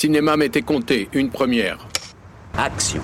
[0.00, 1.76] cinéma m'était compté, une première.
[2.56, 3.02] Action.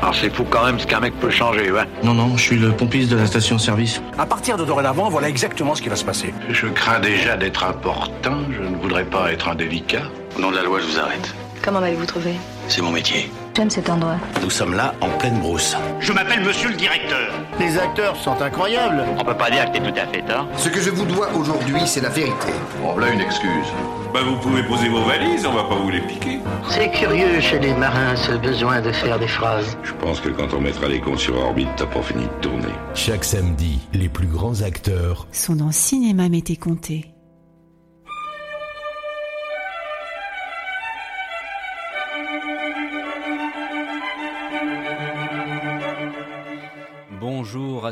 [0.00, 1.84] Alors c'est fou quand même ce qu'un mec peut changer, ouais.
[2.02, 4.02] Non, non, je suis le pompiste de la station-service.
[4.18, 6.34] À partir de dorénavant, voilà exactement ce qui va se passer.
[6.48, 10.02] Je crains déjà d'être important, je ne voudrais pas être indélicat.
[10.36, 11.32] Au nom de la loi, je vous arrête.
[11.62, 12.32] Comment m'avez-vous trouvé?
[12.66, 13.30] C'est mon métier.
[13.54, 14.16] J'aime cet endroit.
[14.42, 15.76] Nous sommes là en pleine brousse.
[16.00, 17.32] Je m'appelle monsieur le directeur.
[17.60, 19.04] Les acteurs sont incroyables.
[19.18, 20.48] On peut pas dire que t'es tout à fait tort.
[20.56, 22.52] Ce que je vous dois aujourd'hui, c'est la vérité.
[22.80, 23.66] Bon, là une excuse.
[24.14, 26.38] Bah vous pouvez poser vos valises, on va pas vous les piquer.
[26.68, 29.76] C'est curieux chez les marins ce besoin de faire des phrases.
[29.82, 32.72] Je pense que quand on mettra les comptes sur orbite, t'as pas fini de tourner.
[32.94, 37.11] Chaque samedi, les plus grands acteurs sont dans Cinéma Mété Comté.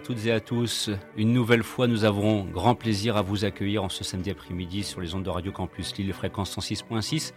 [0.01, 0.89] À toutes et à tous.
[1.19, 5.03] Une nouvelle fois, nous avons grand plaisir à vous accueillir en ce samedi après-midi sur
[5.03, 7.35] les ondes de Radio Campus Lille, fréquence 106.6,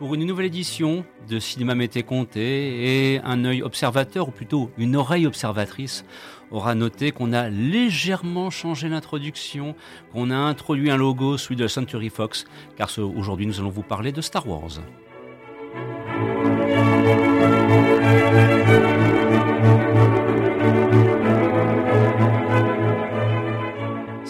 [0.00, 3.12] pour une nouvelle édition de Cinéma Mété Comté.
[3.14, 6.04] Et un œil observateur, ou plutôt une oreille observatrice,
[6.50, 9.76] aura noté qu'on a légèrement changé l'introduction,
[10.12, 12.44] qu'on a introduit un logo, celui de Century Fox,
[12.76, 14.80] car aujourd'hui nous allons vous parler de Star Wars.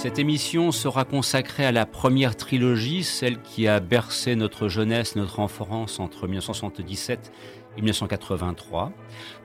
[0.05, 5.41] Cette émission sera consacrée à la première trilogie, celle qui a bercé notre jeunesse, notre
[5.41, 7.33] enfance entre 1977
[7.78, 8.92] et 1983.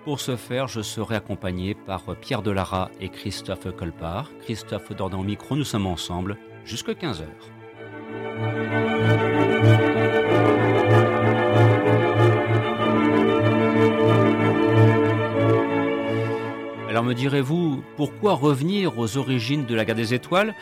[0.03, 4.31] Pour ce faire, je serai accompagné par Pierre Delara et Christophe Colpart.
[4.41, 6.35] Christophe Dordan au micro, nous sommes ensemble
[6.65, 7.23] jusqu'à 15
[16.99, 20.53] Alors me direz-vous, pourquoi revenir aux origines de la guerre des étoiles?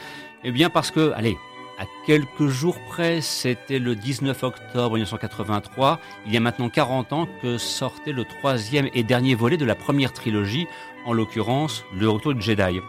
[0.43, 1.35] Eh bien parce que, allez,
[1.79, 7.27] à quelques jours près, c'était le 19 octobre 1983, il y a maintenant 40 ans
[7.41, 10.67] que sortait le troisième et dernier volet de la première trilogie,
[11.07, 12.81] en l'occurrence le Retour de Jedi.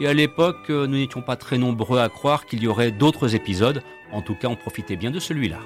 [0.00, 3.84] Et à l'époque, nous n'étions pas très nombreux à croire qu'il y aurait d'autres épisodes,
[4.10, 5.60] en tout cas on profitait bien de celui-là.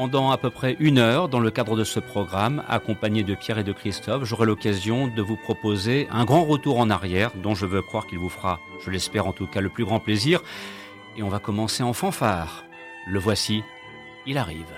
[0.00, 3.58] Pendant à peu près une heure, dans le cadre de ce programme, accompagné de Pierre
[3.58, 7.66] et de Christophe, j'aurai l'occasion de vous proposer un grand retour en arrière, dont je
[7.66, 10.40] veux croire qu'il vous fera, je l'espère en tout cas, le plus grand plaisir.
[11.18, 12.64] Et on va commencer en fanfare.
[13.06, 13.62] Le voici,
[14.26, 14.72] il arrive.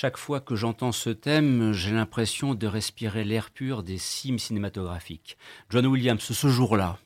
[0.00, 5.36] Chaque fois que j'entends ce thème, j'ai l'impression de respirer l'air pur des cimes cinématographiques.
[5.68, 6.96] John Williams, ce jour-là,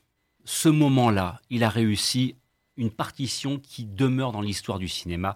[0.45, 2.35] ce moment-là, il a réussi
[2.77, 5.35] une partition qui demeure dans l'histoire du cinéma.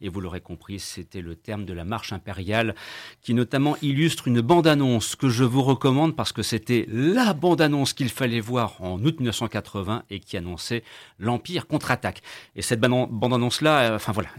[0.00, 2.76] Et vous l'aurez compris, c'était le terme de la marche impériale,
[3.20, 8.10] qui notamment illustre une bande-annonce que je vous recommande parce que c'était la bande-annonce qu'il
[8.10, 10.84] fallait voir en août 1980 et qui annonçait
[11.18, 12.22] l'Empire contre-attaque.
[12.54, 14.30] Et cette bande-annonce-là, euh, enfin voilà,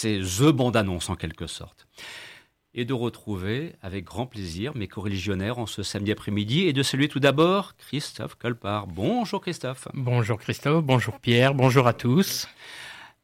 [0.00, 1.86] c'est The bande-annonce en quelque sorte
[2.72, 7.08] et de retrouver avec grand plaisir mes co-religionnaires en ce samedi après-midi et de saluer
[7.08, 8.86] tout d'abord Christophe Colpart.
[8.86, 9.88] Bonjour Christophe.
[9.92, 12.48] Bonjour Christophe, bonjour Pierre, bonjour à tous.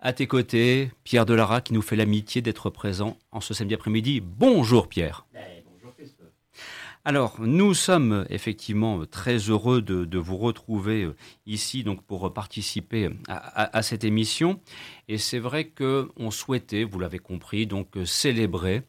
[0.01, 4.21] À tes côtés, Pierre Delara qui nous fait l'amitié d'être présent en ce samedi après-midi.
[4.21, 5.25] Bonjour Pierre.
[7.09, 11.15] Alors, nous sommes effectivement très heureux de, vous retrouver euh,
[11.47, 14.59] ici donc pour participer à, cette émission.
[15.07, 18.83] Et c'est vrai qu'on souhaitait, vous l'avez compris, donc célébrer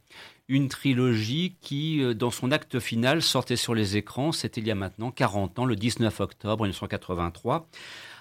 [0.48, 4.72] une trilogie qui, euh, dans son acte final, sortait sur les écrans, c'était il y
[4.72, 7.70] a maintenant 40 ans, le 19 octobre 1983.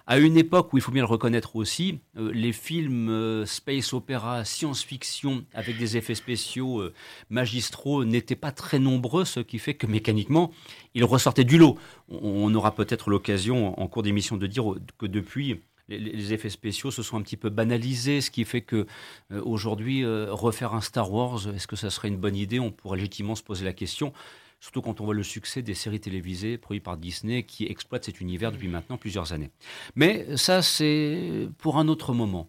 [0.07, 3.93] À une époque où, il faut bien le reconnaître aussi, euh, les films euh, space
[3.93, 6.83] opéra, science-fiction, avec des effets spéciaux
[7.29, 10.53] magistraux, n'étaient pas très nombreux, ce qui fait que mécaniquement,
[10.95, 11.77] ils ressortaient du lot.
[12.09, 14.65] On, aura peut-être l'occasion en cours d'émission de dire
[14.99, 18.87] que depuis, les, effets spéciaux se sont un petit peu banalisés, ce qui fait que
[19.33, 22.59] euh, aujourd'hui, euh, refaire un Star Wars, est-ce que ça serait une bonne idée?
[22.59, 24.13] On pourrait légitimement se poser la question.
[24.61, 28.21] Surtout quand on voit le succès des séries télévisées produites par Disney qui exploitent cet
[28.21, 29.51] univers depuis maintenant plusieurs années.
[29.95, 32.49] Mais ça, c'est pour un autre moment.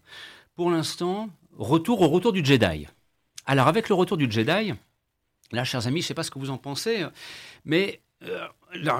[0.56, 2.88] Pour l'instant, retour au retour du Jedi.
[3.46, 4.74] Alors, avec le retour du Jedi,
[5.52, 7.06] là, chers amis, je ne sais pas ce que vous en pensez,
[7.66, 8.48] mais euh,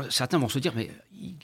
[0.10, 0.92] certains vont se dire, mais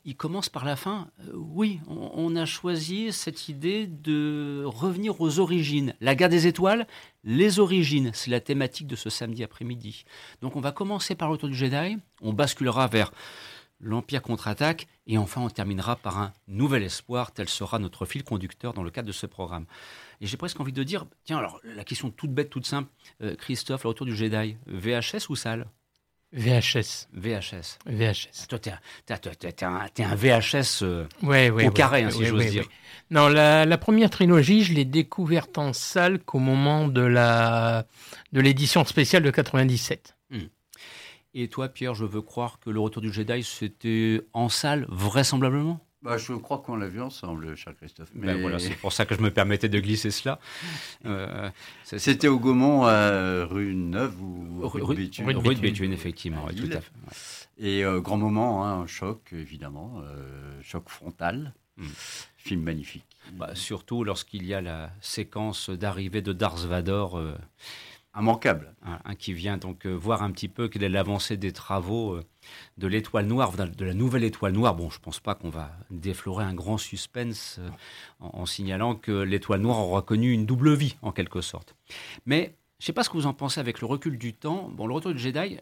[0.05, 1.07] il, commence par la fin.
[1.21, 5.95] Euh, oui, on, a choisi cette idée de revenir aux origines.
[5.99, 6.87] La guerre des étoiles,
[7.23, 10.05] les origines, c'est la thématique de ce samedi après-midi.
[10.41, 13.11] Donc on va commencer par l'auto du Jedi, on basculera vers
[13.79, 18.73] l'Empire contre-attaque, et enfin on terminera par un nouvel espoir, tel sera notre fil conducteur
[18.73, 19.65] dans le cadre de ce programme.
[20.21, 22.89] Et j'ai presque envie de dire, tiens alors la question toute bête, toute simple,
[23.21, 25.67] euh, Christophe, le retour du Jedi, VHS ou salle?
[26.33, 27.07] VHS.
[27.13, 27.77] VHS.
[27.85, 28.47] VHS.
[28.47, 32.67] Toi, t'es un, un, VHS euh, au carré, hein, si j'ose dire.
[33.11, 37.85] Non, la, première trilogie, je l'ai découverte en salle qu'au moment de la
[38.31, 40.15] de l'édition spéciale de 97.
[40.31, 40.39] Hmm.
[41.35, 45.79] Et toi, Pierre, je veux croire que le Retour du Jedi, c'était en salle, vraisemblablement?
[46.03, 48.09] Bah, je crois qu'on l'a vu ensemble, cher Christophe.
[48.13, 50.39] Ben Mais voilà, c'est pour ça que je me permettais de glisser cela.
[51.05, 51.49] Euh,
[51.83, 52.83] C'était au Gaumont,
[53.47, 56.47] rue Neuve ou rue, rue, de Béthune, effectivement.
[56.47, 56.91] tout à fait.
[57.57, 61.53] Et euh, grand moment, hein, un choc, évidemment, euh, choc frontal.
[61.77, 61.87] Hmm.
[62.37, 63.05] Film magnifique.
[63.33, 67.05] Bah, surtout lorsqu'il y a la séquence d'arrivée de Darth Vader
[68.15, 68.75] immanquable.
[68.83, 72.23] Un, qui vient donc euh, voir un petit peu quelle est l'avancée des travaux euh,
[72.77, 74.75] de l'étoile noire, de la nouvelle étoile noire.
[74.75, 77.69] Bon, je ne pense pas qu'on va déflorer un grand suspense euh,
[78.19, 81.75] en, signalant que l'étoile noire aura connu une double vie, en quelque sorte.
[82.25, 84.69] Mais je ne sais pas ce que vous en pensez avec le recul du temps.
[84.69, 85.57] Bon, le retour de Jedi,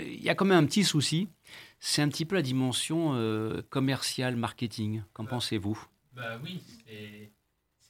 [0.00, 1.28] il y a quand même un petit souci.
[1.80, 3.14] C'est un petit peu la dimension
[3.68, 5.02] commerciale, marketing.
[5.12, 5.78] Qu'en pensez-vous?
[6.14, 7.30] Bah oui, c'est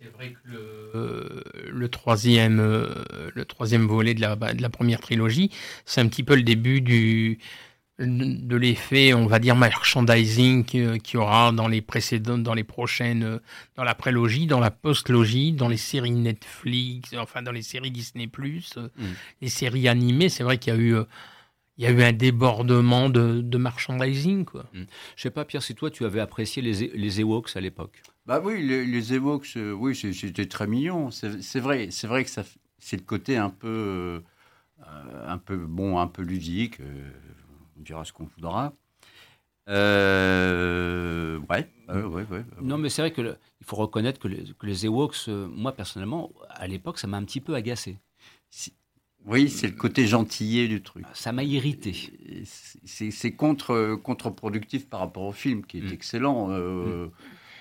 [0.00, 2.94] c'est vrai que le, le, troisième, euh,
[3.34, 5.50] le troisième volet de la, de la première trilogie,
[5.86, 7.38] c'est un petit peu le début du,
[7.98, 13.40] de l'effet, on va dire, merchandising qu'il y aura dans les précédentes, dans les prochaines,
[13.74, 18.28] dans la prélogie, dans la postlogie, dans les séries Netflix, enfin dans les séries Disney+,
[18.28, 18.80] mm.
[19.40, 20.28] les séries animées.
[20.28, 20.96] C'est vrai qu'il y a eu
[21.76, 24.44] il y a eu un débordement de, de merchandising.
[24.44, 24.64] Quoi.
[24.72, 24.82] Mm.
[25.16, 28.02] Je sais pas, Pierre, si toi tu avais apprécié les, les Ewoks à l'époque.
[28.28, 31.10] Bah oui, les, les Ewoks, euh, oui, c'était très mignon.
[31.10, 32.44] C'est vrai, c'est vrai que ça,
[32.78, 34.22] c'est le côté un peu,
[34.86, 36.78] euh, un peu bon, un peu ludique.
[36.80, 37.10] Euh,
[37.78, 38.74] on dira ce qu'on voudra.
[39.70, 43.22] Euh, ouais, ouais, ouais, Non, mais c'est vrai que
[43.60, 47.24] il faut reconnaître que les, que les Ewoks, moi personnellement, à l'époque, ça m'a un
[47.24, 47.96] petit peu agacé.
[49.24, 51.06] Oui, c'est le côté gentillet du truc.
[51.14, 52.44] Ça m'a irrité.
[52.44, 55.92] C'est contre, contre-productif par rapport au film, qui est mm.
[55.94, 56.48] excellent.
[56.48, 57.10] Mm.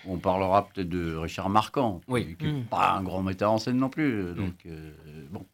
[0.07, 2.35] On parlera peut-être de Richard Marquand, oui.
[2.37, 2.65] qui n'est mm.
[2.65, 4.23] pas un grand metteur en scène non plus.
[4.23, 4.33] Mm.
[4.35, 4.91] Donc, euh,
[5.31, 5.45] bon.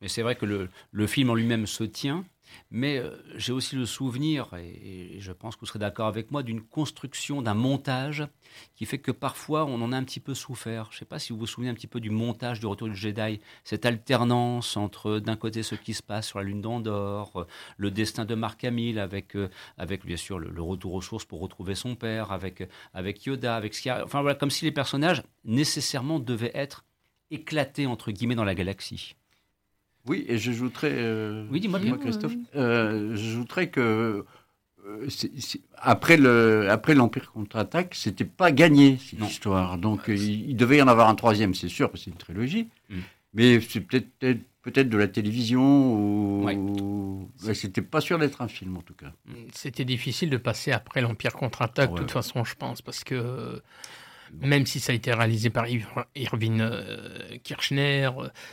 [0.00, 2.24] Mais c'est vrai que le, le film en lui-même se tient.
[2.70, 6.42] Mais euh, j'ai aussi le souvenir, et, je pense que vous serez d'accord avec moi,
[6.42, 8.26] d'une construction, d'un montage
[8.74, 10.88] qui fait que parfois on en a un petit peu souffert.
[10.90, 12.88] Je ne sais pas si vous vous souvenez un petit peu du montage du Retour
[12.88, 17.46] du Jedi, cette alternance entre d'un côté ce qui se passe sur la Lune d'Andorre,
[17.76, 21.40] le destin de Mark Hamill avec, euh, avec bien sûr le, retour aux sources pour
[21.40, 26.18] retrouver son père, avec, avec Yoda, avec ce Enfin voilà, comme si les personnages nécessairement
[26.18, 26.84] devaient être
[27.30, 29.14] éclatés entre guillemets dans la galaxie.
[30.06, 30.92] Oui, et j'ajouterais.
[30.92, 32.34] Euh, oui, dis-moi bien, Christophe.
[32.56, 34.24] Euh, j'ajouterais que
[34.86, 35.08] euh,
[35.76, 39.78] après le après l'Empire contre-attaque, c'était pas gagné cette histoire.
[39.78, 42.68] Donc il, devait y en avoir un troisième, c'est sûr, parce que c'est une trilogie.
[42.88, 42.98] Mm.
[43.34, 48.82] Mais c'est peut-être peut-être de la télévision ou c'était pas sûr d'être un film en
[48.82, 49.12] tout cas.
[49.52, 53.60] C'était difficile de passer après l'Empire contre-attaque de toute façon, je pense, parce que
[54.40, 55.66] même si ça a été réalisé par
[56.14, 58.10] Irving euh, Kirchner,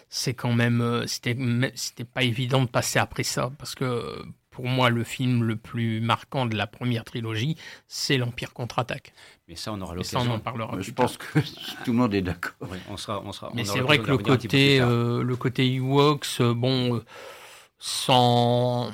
[0.09, 1.37] c'est quand même euh, c'était
[1.75, 4.23] c'était pas évident de passer après ça parce que
[4.57, 7.57] pour moi, le film le plus marquant de la première trilogie,
[7.87, 9.13] c'est l'Empire contre-attaque.
[9.47, 10.19] Mais ça, on aura l'occasion.
[10.19, 10.81] Ça, on en parlera.
[10.81, 11.39] Je pense que
[11.85, 12.55] tout le monde est d'accord.
[12.89, 17.03] on sera, on sera, Mais c'est vrai que le côté, euh, le côté Ewoks, bon,
[17.77, 18.91] sans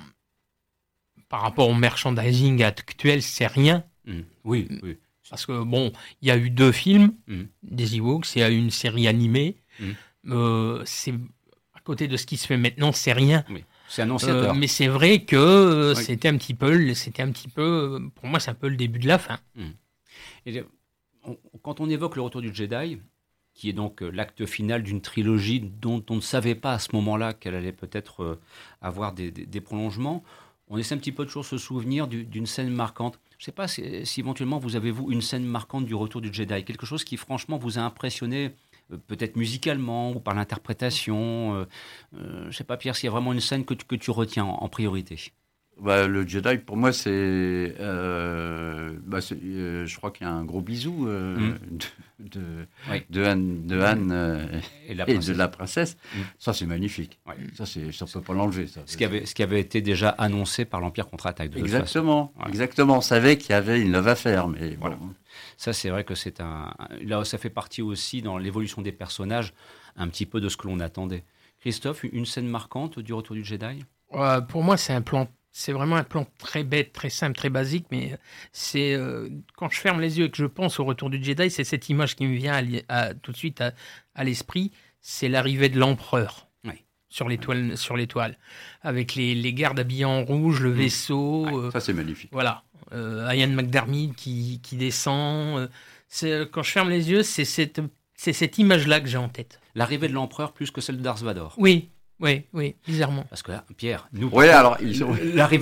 [1.29, 3.85] par rapport au merchandising actuel, c'est rien.
[4.05, 4.19] Mmh.
[4.43, 4.97] Oui, oui.
[5.29, 7.41] Parce que, bon, il y a eu deux films mmh.
[7.63, 9.57] des Ewoks, il y a eu une série animée.
[9.79, 9.91] Mmh.
[10.29, 11.13] Euh, c'est
[11.73, 13.43] à côté de ce qui se fait maintenant, c'est rien.
[13.87, 14.51] C'est annonciateur.
[14.51, 18.27] Euh, mais c'est vrai que euh, c'était un petit peu, c'était un petit peu, pour
[18.27, 19.39] moi, c'est un peu le début de la fin.
[19.55, 19.63] Mmh.
[20.45, 20.63] Et,
[21.61, 22.99] quand on évoque le retour du Jedi,
[23.53, 27.33] qui est donc l'acte final d'une trilogie dont on ne savait pas à ce moment-là
[27.33, 28.39] qu'elle allait peut-être
[28.81, 30.23] avoir des, des, prolongements,
[30.73, 33.19] on essaie un petit peu de toujours se souvenir d'une scène marquante.
[33.37, 33.83] Je ne sais pas si,
[34.17, 37.59] éventuellement vous avez, vous, une scène marquante du retour du Jedi, quelque chose qui franchement
[37.59, 38.55] vous a impressionné,
[38.91, 41.53] euh, peut-être musicalement ou par l'interprétation.
[41.53, 41.65] Euh,
[42.15, 44.45] euh, je ne sais pas, Pierre, s'il y a vraiment une scène que tu, retiens
[44.45, 45.19] en priorité.
[45.81, 47.09] Bah, le Jedi, pour moi, c'est.
[47.09, 51.57] Euh, bah, euh, je crois qu'il y a un gros bisou euh, mm.
[52.19, 52.41] de,
[53.09, 55.97] de, Anne, de Anne et, de la princesse.
[56.15, 56.19] Mm.
[56.37, 57.19] Ça, c'est magnifique.
[57.55, 58.67] Ça, Ça, ne peut pas l'enlever.
[58.85, 61.55] Ce, qui avait, ce qui avait été déjà annoncé par l'Empire contre-attaque.
[61.55, 62.33] Exactement.
[62.47, 62.97] Exactement.
[62.97, 64.47] On savait qu'il y avait une love à faire.
[64.47, 64.97] Mais voilà.
[65.57, 66.73] Ça, c'est vrai que c'est un.
[67.01, 69.53] Là, ça fait partie aussi dans l'évolution des personnages,
[69.97, 71.23] un petit peu de ce que l'on attendait.
[71.61, 73.83] Christophe, une scène marquante du retour du Jedi?
[74.49, 77.85] Pour moi, c'est un plan c'est vraiment un plan très bête, très simple, très basique,
[77.91, 78.17] mais
[78.51, 81.51] c'est euh, quand je ferme les yeux et que je pense au retour du Jedi,
[81.51, 85.79] c'est cette image qui me vient à, tout de suite à, l'esprit, c'est l'arrivée de
[85.79, 86.47] l'empereur.
[87.09, 88.39] Sur l'étoile, sur l'étoile,
[88.81, 90.73] avec les, gardes habillés en rouge, le mmh.
[90.73, 91.45] vaisseau.
[91.45, 92.31] Euh, ça c'est magnifique.
[92.33, 95.69] Voilà, euh, Ian McDermott qui, qui descend.
[96.51, 97.81] quand je ferme les yeux, c'est cette,
[98.15, 99.59] c'est cette image-là que j'ai en tête.
[99.75, 101.49] L'arrivée de l'empereur plus que celle de Darth Vader.
[101.57, 103.25] Oui, oui, oui, bizarrement.
[103.29, 104.77] Parce que là, Pierre, nous, oui, alors,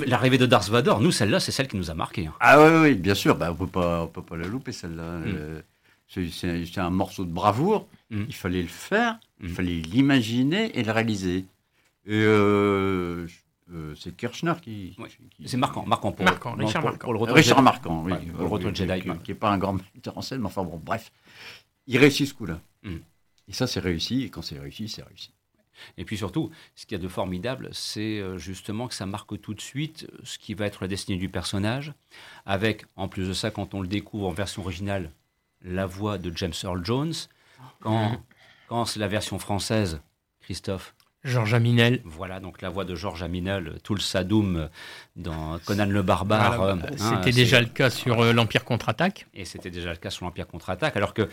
[0.05, 2.27] l'arrivée de Darth Vader, nous, celle-là, c'est celle qui nous a marqué.
[2.27, 2.33] Hein.
[2.39, 5.19] Ah oui, oui, bien sûr, bah, on ne peut pas la louper, celle-là.
[5.19, 5.23] Mm.
[5.27, 5.61] Euh,
[6.07, 8.23] c'est un morceau de bravoure, mm.
[8.27, 9.53] il fallait le faire, il mm.
[9.53, 11.45] fallait l'imaginer et le réaliser.
[12.05, 13.27] Et euh,
[13.73, 14.95] euh, c'est Kirchner qui.
[15.45, 17.05] C'est marquant, marquant pour, marquant, Richard Marquant.
[17.05, 18.13] Pour le retour Richard Marquant, oui.
[18.31, 19.01] pour le retour de Jedi.
[19.23, 21.11] Qui n'est pas un grand metteur en scène, mais enfin bon, bref.
[21.87, 22.59] Il réussit ce coup-là.
[23.47, 25.31] Et ça, c'est réussi, et quand c'est réussi, c'est réussi.
[25.97, 29.39] Et puis surtout, ce qu'il y a de formidable, c'est euh, justement que ça marque
[29.41, 31.93] tout de suite euh, ce qui va être la destinée du personnage,
[32.45, 35.11] avec, en plus de ça, quand on le découvre en version originale,
[35.63, 37.13] la voix de James Earl Jones,
[37.79, 38.21] quand,
[38.67, 40.01] quand c'est la version française,
[40.41, 40.93] Christophe.
[41.23, 42.01] Georges Aminel.
[42.03, 44.69] Voilà, donc la voix de Georges Aminel, tout le Sadoum
[45.15, 46.61] dans Conan le Barbare.
[46.61, 49.27] Euh, hein, c'était déjà le cas sur l'Empire contre-attaque.
[49.33, 51.29] Et c'était déjà le cas sur l'Empire contre-attaque, alors que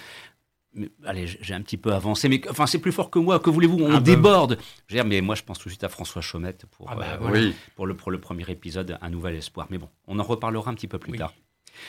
[1.05, 3.41] allez, j'ai un petit peu avancé, mais enfin, c'est plus fort que moi.
[3.41, 3.79] Que voulez-vous?
[3.81, 4.59] On ah bah déborde.
[5.07, 7.87] mais moi, je pense tout de suite à François Chaumette pour, ah bah euh, pour,
[7.87, 9.67] le, pour le premier épisode, Un Nouvel Espoir.
[9.71, 11.35] Mais bon, on en reparlera un petit peu plus tard.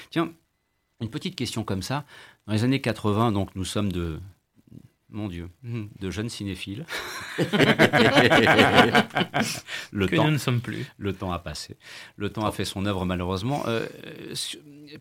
[0.09, 0.31] Tiens,
[1.01, 2.05] une petite question comme ça.
[2.47, 4.19] Dans les années 80, donc, nous sommes de,
[5.11, 6.85] mon Dieu, de jeunes cinéphiles.
[7.37, 7.43] le
[10.07, 10.85] que temps, nous ne sommes plus.
[10.97, 11.77] Le temps a passé.
[12.15, 13.63] Le temps a fait son œuvre malheureusement.
[13.67, 13.87] Euh,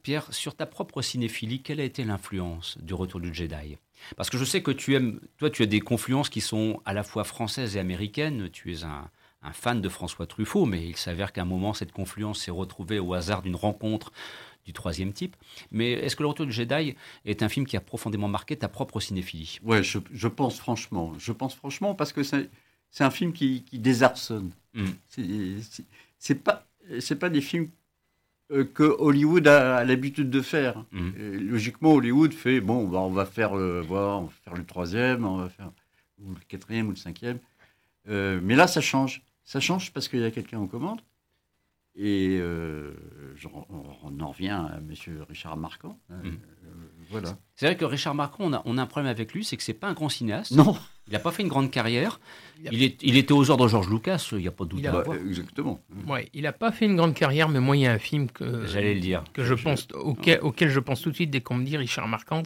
[0.03, 3.77] Pierre, sur ta propre cinéphilie, quelle a été l'influence du Retour du Jedi?
[4.17, 6.95] Parce que je sais que tu aimes, toi, tu as des confluences qui sont à
[6.95, 8.49] la fois françaises et américaines.
[8.51, 9.11] Tu es un,
[9.43, 12.99] un fan de François Truffaut, mais il s'avère qu'à un moment, cette confluence s'est retrouvée
[12.99, 14.13] au hasard d'une rencontre
[14.69, 15.35] du troisième type.
[15.73, 16.95] Mais est-ce que Le Retour du Jedi
[17.25, 19.59] est un film qui a profondément marqué ta propre cinéphilie?
[19.65, 21.15] Ouais, je, pense franchement.
[21.19, 22.51] Je pense franchement parce que c'est,
[23.01, 24.51] un film qui, désarçonne.
[24.75, 24.91] Hmm.
[26.19, 26.67] C'est, pas,
[27.01, 27.71] c'est pas des films
[28.53, 30.85] euh, que Hollywood a, l'habitude de faire.
[30.93, 31.13] Hmm.
[31.17, 35.39] logiquement, Hollywood fait bon, bah, on va faire le, on va faire le troisième, on
[35.39, 35.71] va faire
[36.23, 37.39] ou le quatrième ou le cinquième.
[38.09, 39.23] Euh, mais là, ça change.
[39.45, 41.01] Ça change parce qu'il y a quelqu'un aux commandes.
[42.01, 42.93] Et euh,
[43.53, 44.95] on, en revient à M.
[45.29, 46.39] Richard Marquand, hein, mm.
[47.11, 47.37] voilà.
[47.57, 49.65] C'est vrai que Richard Marquand, on a, on a un problème avec lui, c'est que
[49.65, 50.53] c'est pas un grand cinéaste.
[50.53, 50.77] Non.
[51.09, 52.21] Il n'a pas fait une grande carrière.
[52.71, 54.83] Il, est, il était aux ordres de George Lucas, il n'y a pas de doute.
[54.83, 55.81] Bah, exactement.
[56.07, 58.31] Ouais, il n'a pas fait une grande carrière, mais moi, il y a un film
[58.31, 61.41] que j'allais le dire, que je pense auquel, auquel, je pense tout de suite dès
[61.41, 62.45] qu'on me dit Richard Marquand,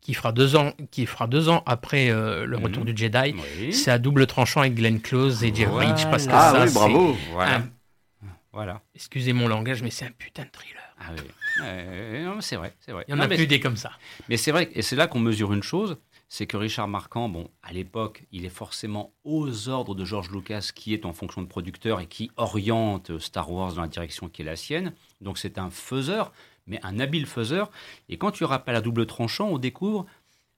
[0.00, 3.34] qui fera deux ans, qui fera deux ans après euh, le Retour du Jedi.
[3.70, 6.72] C'est à double tranchant avec Glenn Close et Jeff Bridge, parce que ah, ça, oui,
[6.72, 7.16] bravo.
[7.32, 7.64] Voilà.
[8.54, 8.80] Voilà.
[8.94, 10.80] Excusez mon langage, mais c'est un putain de thriller.
[10.98, 11.22] Ah oui.
[11.62, 13.04] Euh, c'est vrai, c'est vrai.
[13.08, 13.90] Il y en a plus des comme ça.
[14.28, 17.50] Mais c'est vrai, et c'est là qu'on mesure une chose, c'est que Richard Marquand, bon,
[17.62, 21.46] à l'époque, il est forcément aux ordres de George Lucas, qui est en fonction de
[21.46, 24.94] producteur et qui oriente Star Wars dans la direction qui est la sienne.
[25.20, 26.32] Donc c'est un faiseur,
[26.66, 27.70] mais un habile faiseur.
[28.08, 30.06] Et quand tu rappelles à double tranchant, on découvre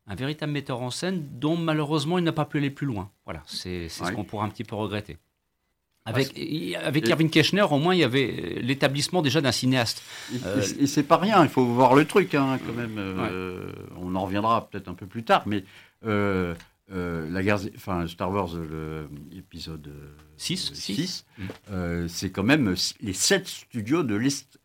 [0.07, 3.11] un véritable metteur en scène dont malheureusement il n'a pas pu aller plus loin.
[3.25, 5.19] Voilà, c'est ce qu'on pourra un petit peu regretter.
[6.07, 6.39] Avec,
[6.83, 10.03] avec Erwin Keschner, au moins, il y avait l'établissement déjà d'un cinéaste.
[10.33, 12.97] Et, euh, c'est pas rien, il faut voir le truc hein, quand même.
[12.97, 15.65] Euh, on en reviendra peut-être un peu plus tard, mais
[16.07, 16.55] euh,
[16.89, 18.51] la guerre, enfin Star Wars,
[19.33, 19.93] l'épisode
[20.37, 21.27] 6, 6
[22.07, 24.21] c'est quand même les sept studios de,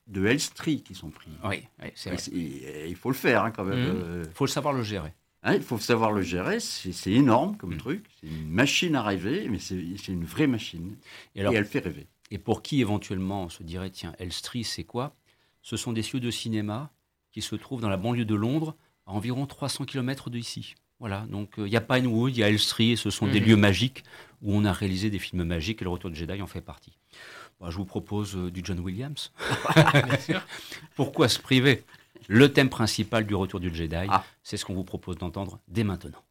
[0.08, 1.32] de Elstree qui sont pris.
[1.44, 1.64] Oui,
[1.96, 2.22] c'est vrai.
[2.32, 4.24] il faut le faire hein, quand même.
[4.26, 5.12] Il faut le savoir le gérer.
[5.44, 9.48] Hein, il faut savoir le gérer, c'est énorme comme truc, c'est une machine à rêver,
[9.50, 10.96] mais c'est une vraie machine.
[11.36, 12.08] Et, elle fait rêver.
[12.30, 15.16] Et pour qui éventuellement on se dirait, tiens, Elstree, c'est quoi?
[15.64, 16.92] Ce sont des cieux de cinéma
[17.32, 18.76] qui se trouvent dans la banlieue de Londres,
[19.08, 20.76] à environ 300 km d'ici.
[21.00, 23.56] Voilà, donc il y a Pinewood, il y a Elstree, et ce sont des lieux
[23.56, 24.04] magiques
[24.44, 26.94] où on a réalisé des films magiques, et le Retour de Jedi en fait partie.
[27.68, 29.32] je vous propose du John Williams.
[30.96, 31.84] Pourquoi se priver?
[32.28, 34.08] Le thème principal du retour du Jedi.
[34.10, 34.24] Ah.
[34.44, 36.24] C'est ce qu'on vous propose d'entendre dès maintenant.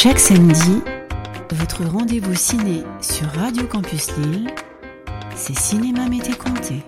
[0.00, 0.80] Chaque samedi,
[1.50, 4.48] votre rendez-vous ciné sur Radio Campus Lille,
[5.34, 6.84] c'est Cinéma Mété Comté.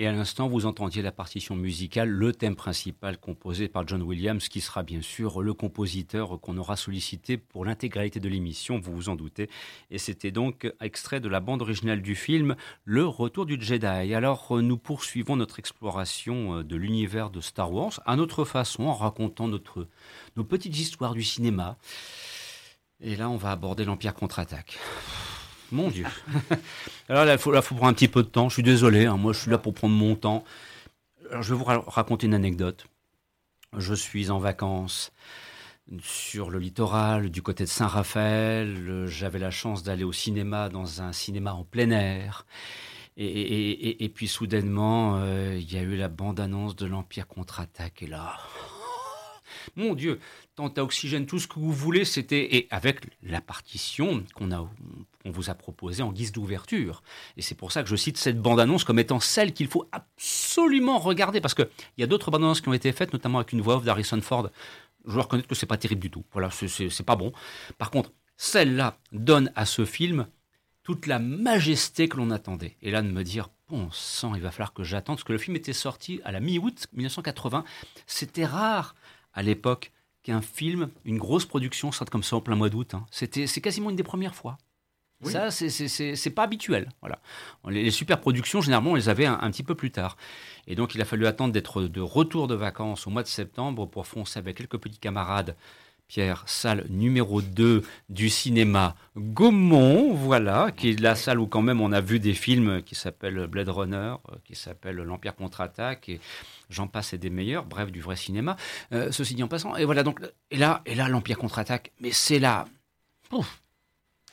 [0.00, 4.48] Et à l'instant, vous entendiez la partition musicale, le thème principal composé par John Williams,
[4.48, 9.08] qui sera bien sûr le compositeur qu'on aura sollicité pour l'intégralité de l'émission, vous vous
[9.08, 9.50] en doutez.
[9.90, 14.14] Et c'était donc extrait de la bande originale du film Le Retour du Jedi.
[14.14, 19.48] Alors, nous poursuivons notre exploration de l'univers de Star Wars à notre façon, en racontant
[19.48, 21.76] nos petites histoires du cinéma.
[23.00, 24.78] Et là, on va aborder l'Empire contre-attaque.
[25.72, 26.06] Mon Dieu.
[27.08, 28.48] Alors là, il faut, prendre un petit peu de temps.
[28.48, 29.16] Je suis désolé, hein.
[29.16, 30.44] moi je suis là pour prendre mon temps.
[31.30, 32.86] Alors, je vais vous raconter une anecdote.
[33.76, 35.12] Je suis en vacances
[36.02, 39.06] sur le littoral, du côté de Saint-Raphaël.
[39.06, 42.46] J'avais la chance d'aller au cinéma, dans un cinéma en plein air.
[43.16, 48.02] Et puis soudainement, euh, il y a eu la bande-annonce de l'Empire contre-attaque.
[48.02, 48.36] Et là,
[49.76, 50.20] mon Dieu,
[50.54, 54.68] tant à oxygène, tout ce que vous voulez, c'était et avec la partition qu'on
[55.24, 57.02] vous a proposée en guise d'ouverture.
[57.36, 60.98] Et c'est pour ça que je cite cette bande-annonce comme étant celle qu'il faut absolument
[60.98, 63.76] regarder, parce qu'il y a d'autres bandes-annonces qui ont été faites, notamment avec une voix
[63.76, 64.50] off d'Harrison Ford.
[65.06, 66.24] Je dois reconnaître que c'est pas terrible du tout.
[66.32, 67.32] Voilà, c'est pas bon.
[67.78, 70.26] Par contre, celle-là donne à ce film
[70.82, 72.76] toute la majesté que l'on attendait.
[72.82, 75.38] Et là, de me dire, bon sang, il va falloir que j'attende, parce que le
[75.38, 77.64] film était sorti à la mi-août 1980.
[78.06, 78.94] C'était rare
[79.38, 79.92] à l'époque
[80.24, 82.94] qu'un film, une grosse production sorte comme ça en plein mois d'août.
[82.94, 83.06] Hein.
[83.12, 84.58] C'était, c'est quasiment une des premières fois.
[85.22, 85.30] Oui.
[85.30, 86.88] Ça, c'est, c'est, c'est, pas habituel.
[87.00, 87.20] Voilà.
[87.68, 90.16] Les, les, super productions, généralement, on les avait un, un, petit peu plus tard.
[90.66, 93.86] Et donc, il a fallu attendre d'être de retour de vacances au mois de septembre
[93.86, 95.56] pour foncer avec quelques petits camarades.
[96.08, 101.82] Pierre, salle numéro 2 du cinéma Gaumont, voilà, qui est la salle où quand même
[101.82, 106.18] on a vu des films qui s'appellent Blade Runner, qui s'appellent L'Empire contre-attaque, et
[106.70, 108.56] j'en passe et des meilleurs, bref, du vrai cinéma.
[108.92, 112.10] Euh, ceci dit en passant, et voilà, donc, et là, et là l'Empire contre-attaque, mais
[112.10, 112.66] c'est là,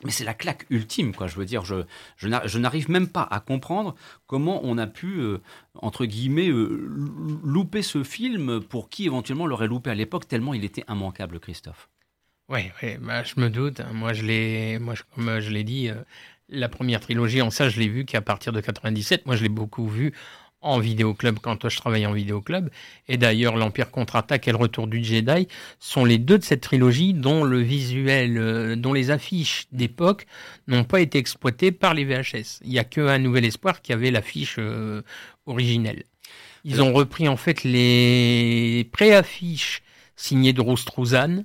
[0.04, 1.28] mais c'est la claque ultime, quoi.
[1.28, 1.76] Je veux dire, je,
[2.18, 3.96] je n'arrive même pas à comprendre
[4.28, 5.42] comment on a pu, euh,
[5.76, 6.90] entre guillemets, euh,
[7.44, 11.90] louper ce film pour qui éventuellement l'aurait loupé à l'époque, tellement il était immanquable, Christophe.
[12.50, 13.82] Oui, ouais, bah, je me doute.
[13.94, 15.96] Moi, je moi, comme je l'ai dit, euh,
[16.50, 19.26] la première trilogie, en ça, je l'ai vu qu'à partir de 97.
[19.26, 20.14] Moi, je l'ai beaucoup vu
[20.66, 22.70] en vidéoclub quand je travaillais en vidéoclub.
[23.08, 25.48] Et d'ailleurs, l'Empire contre-attaque et le Retour du Jedi
[25.80, 30.26] sont les deux de cette trilogie dont le visuel, euh, dont les affiches d'époque
[30.68, 32.62] n'ont pas été exploitées par les VHS.
[32.64, 35.04] Il n'y a que un Nouvel Espoir qui avait l'affiche euh,
[35.46, 36.04] originelle.
[36.64, 39.84] Ils ont repris en fait les pré-affiches
[40.16, 41.44] signées de Rose Trouzan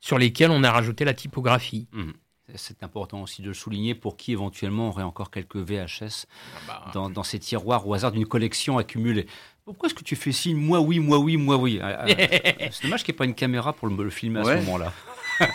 [0.00, 1.86] sur lesquelles on a rajouté la typographie.
[1.92, 2.10] Mmh.
[2.54, 6.26] C'est important aussi de le souligner pour qui éventuellement aurait encore quelques VHS
[6.68, 9.26] bah, dans, dans, ces tiroirs au hasard d'une collection accumulée.
[9.64, 11.80] Pourquoi est-ce que tu fais signe Moi oui, moi oui, moi oui?
[12.70, 14.60] C'est dommage qu'il n'y ait pas une caméra pour le, le filmer à ouais.
[14.60, 14.92] ce moment-là.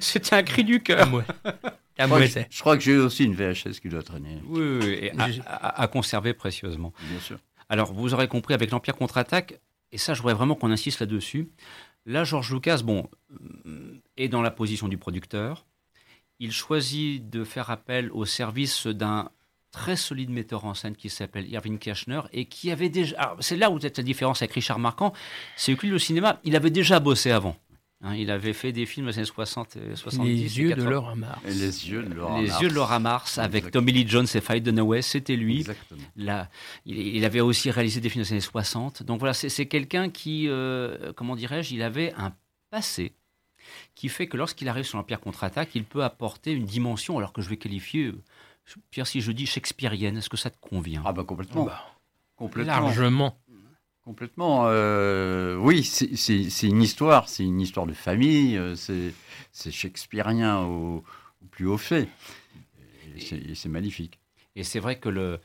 [0.00, 1.12] C'était un cri du cœur.
[1.12, 1.24] Ouais.
[1.98, 4.40] Je, crois que, je crois que j'ai aussi une VHS qui doit traîner.
[4.46, 6.94] Oui, oui, oui et à, à, à, conserver précieusement.
[7.02, 7.38] Bien sûr.
[7.68, 9.60] Alors, vous aurez compris avec l'Empire contre-attaque,
[9.92, 11.50] et ça, je voudrais vraiment qu'on insiste là-dessus.
[12.06, 13.08] Là, George Lucas, bon,
[14.16, 15.66] est dans la position du producteur
[16.40, 19.30] il choisit de faire appel au service d'un
[19.70, 23.36] très solide metteur en scène qui s'appelle Irving Kirchner et qui avait déjà.
[23.38, 25.12] C'est là où est la différence avec Richard Marquand,
[25.56, 27.56] c'est que lui, le cinéma, il avait déjà bossé avant.
[28.02, 30.26] Hein, il avait fait des films des années 60 et 70.
[30.26, 31.38] Les yeux de Laura Mars.
[31.44, 32.62] Et les yeux de Laura les Mars.
[32.62, 33.82] yeux de Laura Mars avec Exactement.
[33.82, 35.60] Tommy Lee Jones et Faye Dunaway, c'était lui.
[35.60, 36.00] Exactement.
[36.16, 36.48] Là,
[36.86, 39.02] il, il, avait aussi réalisé des films des années 60.
[39.02, 42.32] Donc voilà, c'est quelqu'un qui, euh, comment dirais-je, il avait un
[42.70, 43.12] passé
[44.00, 47.42] qui fait que lorsqu'il arrive sur l'Empire contre-attaque, il peut apporter une dimension, alors que
[47.42, 48.14] je vais qualifier,
[48.90, 51.02] Pierre, si je dis shakespearienne, est-ce que ça te convient?
[51.04, 51.64] Ah bah complètement.
[51.64, 51.84] Bah,
[52.34, 52.72] complètement.
[52.72, 53.38] Largement.
[54.02, 54.62] Complètement.
[54.68, 61.04] Euh, oui, c'est une histoire, c'est une histoire de famille, euh, c'est shakespearien au,
[61.42, 62.08] au, plus haut fait.
[63.18, 64.18] Et c'est magnifique.
[64.56, 65.38] Et c'est vrai que le,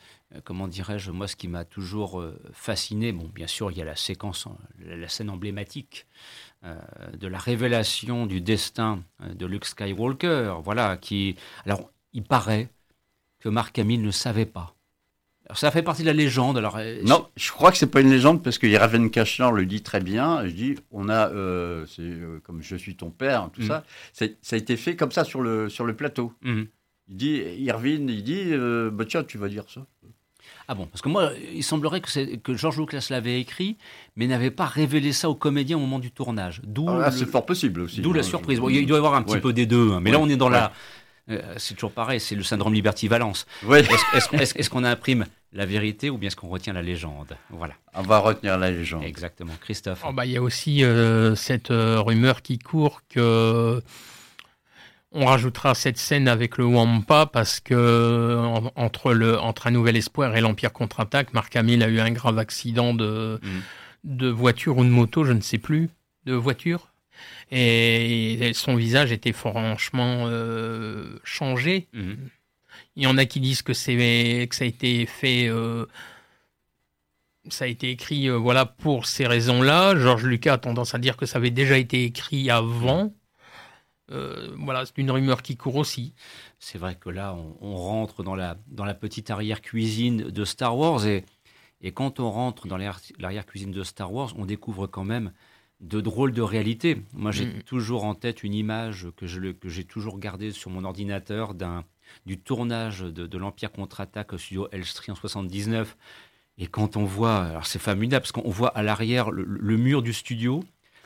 [0.44, 3.86] comment dirais-je, moi, ce qui m'a toujours euh, fasciné, bon, bien sûr, il y a
[3.86, 4.48] la séquence,
[4.80, 6.08] la scène emblématique
[6.64, 6.76] euh,
[7.18, 12.70] de la révélation du destin euh, de Luke Skywalker, voilà, qui, alors, il paraît
[13.40, 14.76] que Mark Hamill ne savait pas.
[15.48, 16.58] Alors, ça fait partie de la légende.
[16.58, 19.84] Alors, non, je crois que c'est pas une légende parce que Raven Kashner le dit
[19.84, 20.46] très bien.
[20.48, 23.68] Je dis, on a, euh, c'est euh, comme je suis ton père, tout mm.
[23.68, 23.84] ça.
[24.14, 26.34] Ça a été fait comme ça sur le sur le plateau.
[26.42, 26.64] Mm.
[27.10, 29.86] Il dit, Irvine, il dit, euh, bah tiens, tu vas dire ça.
[30.68, 33.78] Ah bon Parce que moi, il semblerait que, que George Lucas l'avait écrit,
[34.16, 36.62] mais n'avait pas révélé ça aux comédiens au moment du tournage.
[36.64, 38.02] D'où ah, c'est fort possible aussi.
[38.02, 38.60] D'où la surprise.
[38.60, 39.42] Bon, il doit y avoir un petit ouais.
[39.42, 40.18] peu des deux, hein, mais ouais.
[40.18, 40.54] là on est dans ouais.
[40.54, 40.74] la.
[41.30, 43.48] Euh, c'est toujours pareil, c'est le syndrome Liberty Valence.
[43.64, 43.80] Ouais.
[43.80, 46.74] Est-ce est qu est qu qu qu'on imprime la vérité ou bien est-ce qu'on retient
[46.74, 47.36] la légende?
[47.50, 47.74] Voilà.
[47.96, 49.04] On va retenir la légende.
[49.04, 49.54] Exactement.
[49.60, 53.82] Christophe oh, bah, Il y a aussi euh, cette euh, rumeur qui court que
[55.16, 58.38] on rajoutera cette scène avec le Wampa parce que
[58.76, 62.38] entre, le, entre Un Nouvel Espoir et l'Empire contre-attaque, Marc Hamill a eu un grave
[62.38, 63.60] accident de, mm.
[64.04, 65.90] de voiture ou de moto, je ne sais plus,
[66.26, 66.92] de voiture.
[67.50, 71.88] Et son visage était franchement euh, changé.
[71.94, 72.14] Mm.
[72.98, 75.86] Il y en a qui disent que, c'est, que ça a été fait, euh,
[77.48, 79.96] ça a été écrit euh, voilà, pour ces raisons-là.
[79.96, 83.14] Georges Lucas a tendance à dire que ça avait déjà été écrit avant.
[84.12, 86.14] Euh, voilà, c'est une rumeur qui court aussi.
[86.60, 91.06] C'est vrai que là, on, rentre dans la, dans la petite arrière-cuisine de Star Wars
[91.08, 91.26] et,
[91.82, 95.32] et quand on rentre dans l'arrière-cuisine de Star Wars, on découvre quand même
[95.82, 97.02] de drôles de réalités.
[97.14, 97.64] Moi, j'ai mm.
[97.64, 101.84] toujours en tête une image que, je, que j'ai toujours gardée sur mon ordinateur d'un
[102.26, 105.98] du tournage de, l'Empire contre-attaque au studio Elstree en 79.
[106.58, 110.14] Et quand on voit, alors c'est familial parce qu'on voit à l'arrière le, mur du
[110.14, 110.64] studio,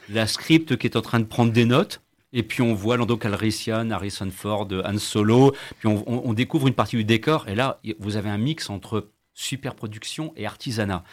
[0.10, 2.02] la script qui est en train de prendre des notes,
[2.34, 6.96] et puis on voit Lando Calrissian, Harrison Ford, Han Solo, puis on, découvre une partie
[6.96, 11.04] du décor, et là vous avez un mix entre super production et artisanat.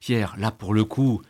[0.00, 1.22] Pierre, là pour le coup,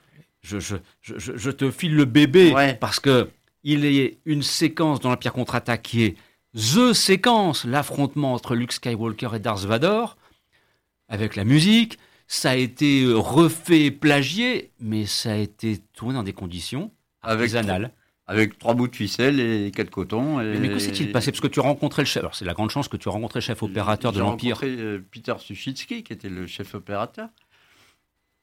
[0.42, 0.58] je,
[1.00, 3.30] je, te file le bébé parce que
[3.62, 6.16] il y a une séquence dans l'Empire contre-attaque qui est
[6.54, 10.04] The séquence, l'affrontement entre Luke Skywalker et Darth Vader,
[11.08, 11.98] avec la musique.
[12.28, 17.84] Ça a été euh, refait, plagié, mais ça a été tourné dans des conditions artisanales.
[17.84, 17.92] Avec
[18.58, 20.38] trois bouts de ficelle et quatre cotons.
[20.38, 21.30] Mais, que s'est-il passé?
[21.30, 22.22] Parce que tu rencontrais le chef.
[22.22, 24.58] Alors, c'est la grande chance que tu rencontrais le chef opérateur de l'Empire.
[24.60, 27.28] J'ai rencontré euh, Peter Suchitsky, qui était le chef opérateur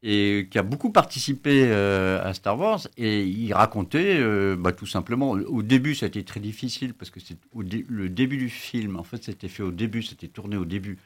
[0.03, 2.87] et qui a beaucoup participé euh, à Star Wars.
[2.97, 7.11] Et il racontait, euh, bah, tout simplement, au début, ça a été très difficile parce
[7.11, 8.97] que c'est le début du film.
[8.97, 10.97] En fait, c'était fait au début, c'était tourné au début.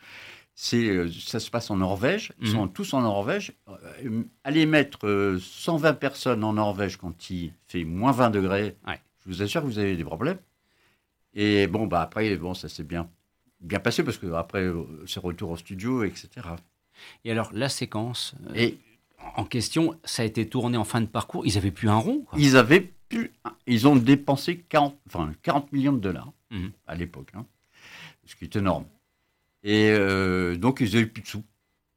[0.58, 2.32] C'est, euh, ça se passe en Norvège.
[2.42, 2.72] Ils sont mhm.
[2.72, 3.54] tous en Norvège.
[4.44, 9.62] aller mettre 120 personnes en Norvège quand il fait moins 20 degrés, je vous assure
[9.62, 10.40] que vous avez des problèmes.
[11.34, 13.10] Et bon, bah après, bon, ça s'est bien,
[13.60, 14.72] bien passé parce que après,
[15.06, 16.30] c'est retour au studio, etc.
[17.26, 18.70] Et alors, la séquence euh,
[19.36, 21.46] en question, ça a été tourné en fin de parcours.
[21.46, 22.26] Ils avaient plus un rond.
[22.38, 23.32] Ils avaient plus.
[23.68, 26.72] Ils ont dépensé 40, enfin, 40 millions de dollars mhm.
[26.88, 27.46] à l'époque, hein,
[28.26, 28.86] ce qui est énorme.
[29.66, 31.44] Et euh, donc, ils n'avaient plus de sous.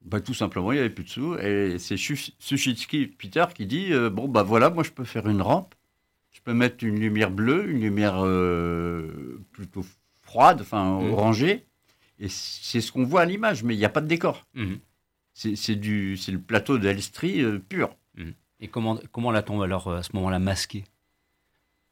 [0.03, 1.35] Bah, tout simplement, il n'y avait plus de sous.
[1.37, 5.41] Et c'est Sushitsky Peter qui dit euh, Bon, bah voilà, moi je peux faire une
[5.41, 5.73] rampe.
[6.31, 8.17] Je peux mettre une lumière bleue, une lumière
[9.51, 9.85] plutôt
[10.21, 11.13] froide, enfin mhm.
[11.13, 11.65] orangée.
[12.19, 14.45] Et c'est ce qu'on voit à l'image, mais il n'y a pas de décor.
[14.53, 14.79] Mhm
[15.39, 17.95] c'est le plateau d'Elstree euh, pur.
[18.17, 18.33] Mhm.
[18.61, 20.83] Et comment comment l'a-t-on alors euh, à ce moment-là masqué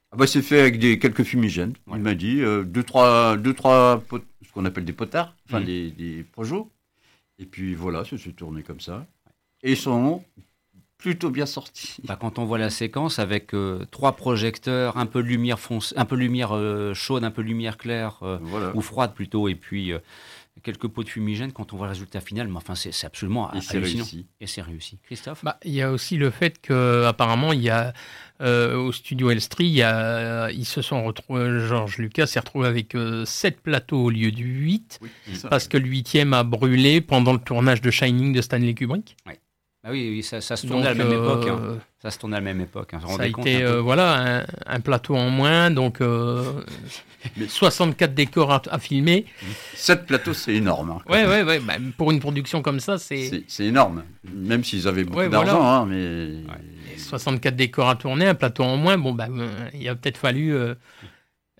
[0.09, 1.73] ah bah c'est fait avec des quelques fumigènes.
[1.93, 5.65] Il m'a dit euh, deux trois deux trois ce qu'on appelle des potards, enfin mhm.
[5.65, 6.71] des, des projos.
[7.37, 9.05] Et puis voilà, ça s'est tourné comme ça.
[9.61, 10.23] Et ils sont
[10.97, 11.97] plutôt bien sortis.
[12.05, 13.51] Bah, quand on voit la séquence avec
[13.91, 16.55] trois projecteurs, un peu de lumière fonce, un peu lumière
[16.95, 18.23] chaude, un peu de lumière claire
[18.73, 19.93] ou froide plutôt, et puis
[20.63, 23.61] quelques pots de fumigène quand on voit le résultat final, mais enfin, c'est absolument Et
[23.61, 24.27] c'est réussi.
[24.39, 24.99] Et c'est réussi.
[25.03, 25.43] Christophe?
[25.43, 27.93] Bah, Il y a aussi le fait qu'apparemment, il y a
[28.41, 32.67] euh, au studio Elstree, il y a, ils se sont retrouvés, Georges Lucas s'est retrouvé
[32.67, 34.99] avec euh, 7 plateaux au lieu de 8,
[35.49, 39.17] parce que le huitième a brûlé pendant le tournage de Shining de Stanley Kubrick.
[39.25, 39.33] Oui.
[39.87, 41.47] Ah oui, ça, se tournait à la même époque.
[41.47, 41.59] Hein.
[41.61, 42.93] Euh, ça se tournait à la même époque.
[42.93, 42.99] Hein.
[43.07, 45.99] Ça a été euh, voilà, un, plateau en moins, donc
[47.47, 49.25] 64 euh, décors à, filmer.
[49.75, 50.91] 7 plateaux, c'est énorme.
[50.91, 53.45] Hein, ouais, ouais, ouais, bah, pour une production comme ça, c'est.
[53.47, 55.85] C'est énorme, même s'ils avaient beaucoup d'argent.
[55.85, 56.43] mais...
[56.97, 59.29] 64 décors à tourner, un plateau en moins, bon, bah,
[59.73, 60.53] il a peut-être fallu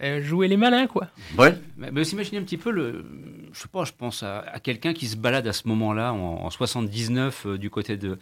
[0.03, 1.07] euh, jouer les malins, quoi.
[1.39, 1.55] Ouais.
[1.77, 3.05] Mais, mais imaginez un petit peu le.
[3.53, 6.49] Je sais pas, je pense à, quelqu'un qui se balade à ce moment-là, en, en
[6.49, 8.17] 79, euh, du côté de,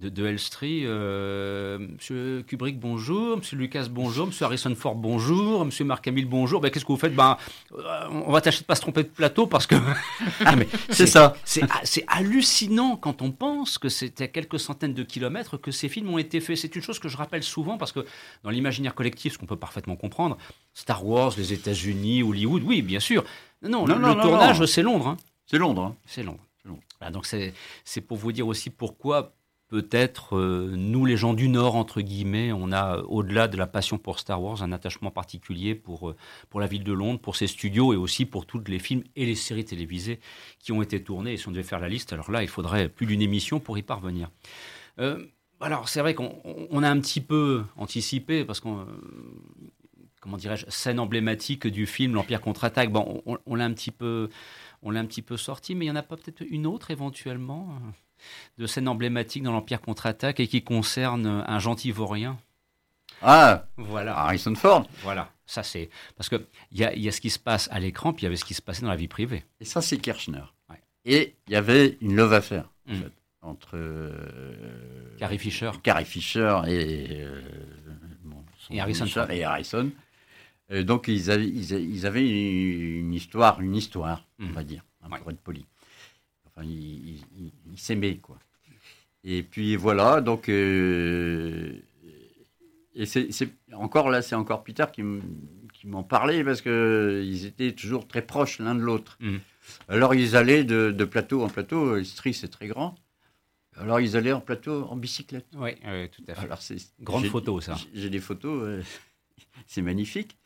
[0.00, 0.82] de, de Elstree.
[0.84, 3.38] Euh, Monsieur Kubrick, bonjour.
[3.38, 4.26] Monsieur Lucas, bonjour.
[4.26, 5.64] Monsieur Harrison Ford, bonjour.
[5.64, 6.60] Monsieur Marc Hamill, bonjour.
[6.60, 7.14] Ben, Qu'est-ce que vous faites?
[7.14, 7.38] Ben,
[7.72, 9.74] euh, On va tâcher de pas se tromper de plateau parce que.
[10.44, 11.34] ah, mais c'est ça.
[11.44, 16.10] C'est hallucinant quand on pense que c'était à quelques centaines de kilomètres que ces films
[16.10, 16.58] ont été faits.
[16.58, 18.04] C'est une chose que je rappelle souvent parce que
[18.44, 20.36] dans l'imaginaire collectif, ce qu'on peut parfaitement comprendre,
[20.74, 23.24] Star Wars, les États-Unis, Hollywood, oui, bien sûr.
[23.62, 25.08] Non, non, le, tournage, c'est Londres.
[25.08, 25.16] Hein.
[25.46, 25.82] C'est Londres.
[25.82, 25.96] Hein.
[26.06, 26.44] C'est Londres.
[27.12, 29.34] donc c'est pour vous dire aussi pourquoi
[29.68, 33.98] peut-être euh, nous, les gens du Nord, entre guillemets, on a, au-delà de la passion
[33.98, 36.16] pour Star Wars, un attachement particulier pour, euh,
[36.50, 39.26] pour la ville de Londres, pour ses studios et aussi pour tous les films et
[39.26, 40.20] les séries télévisées
[40.58, 41.34] qui ont été tournés.
[41.34, 43.76] Et si on devait faire la liste, alors là, il faudrait plus d'une émission pour
[43.76, 44.30] y parvenir.
[44.98, 45.22] Euh,
[45.60, 48.86] alors, c'est vrai qu'on a un petit peu anticipé, parce qu'on
[50.28, 52.92] comment dirais-je, scène emblématique du film L'Empire contre-attaque.
[52.92, 54.28] Bon, on, l'a un petit peu,
[54.82, 56.90] on l'a un petit peu sorti, mais il y en a pas peut-être une autre
[56.90, 57.80] éventuellement
[58.58, 62.38] de scène emblématique dans l'Empire contre-attaque et qui concerne un gentil vaurien.
[63.22, 64.18] Ah, voilà.
[64.18, 64.86] Harrison Ford.
[65.02, 67.80] Voilà, ça c'est parce que il y a, y a, ce qui se passe à
[67.80, 69.44] l'écran, puis il y avait ce qui se passait dans la vie privée.
[69.60, 70.44] Et ça c'est Kirchner.
[71.06, 73.02] Et il y avait une love affaire en hmm.
[73.02, 77.40] fait, entre euh, Carrie Fisher, Carrie Fisher et, euh,
[78.70, 79.30] et Harrison Ford.
[79.30, 79.90] Et Harrison.
[80.70, 84.52] Donc ils avaient, ils, avaient une, histoire, une histoire, on hmm.
[84.52, 85.64] va dire, hein, pour être poli.
[86.46, 87.20] Enfin, ils,
[87.76, 88.38] s'aimaient quoi.
[89.24, 91.72] Et puis voilà, donc euh,
[92.94, 93.28] et c'est
[93.72, 98.58] encore là, c'est encore Peter qui m'en parlait parce que ils étaient toujours très proches
[98.58, 99.16] l'un de l'autre.
[99.20, 99.38] Hmm.
[99.88, 101.96] Alors ils allaient de, plateau en plateau.
[101.96, 102.94] Istrie c'est très grand.
[103.76, 105.46] Alors ils allaient en plateau en bicyclette.
[105.56, 105.74] Oui,
[106.10, 106.40] tout à fait.
[106.40, 106.58] Alors
[107.00, 107.76] grande photo ça.
[107.94, 108.82] J'ai des photos, euh,
[109.66, 110.36] c'est magnifique.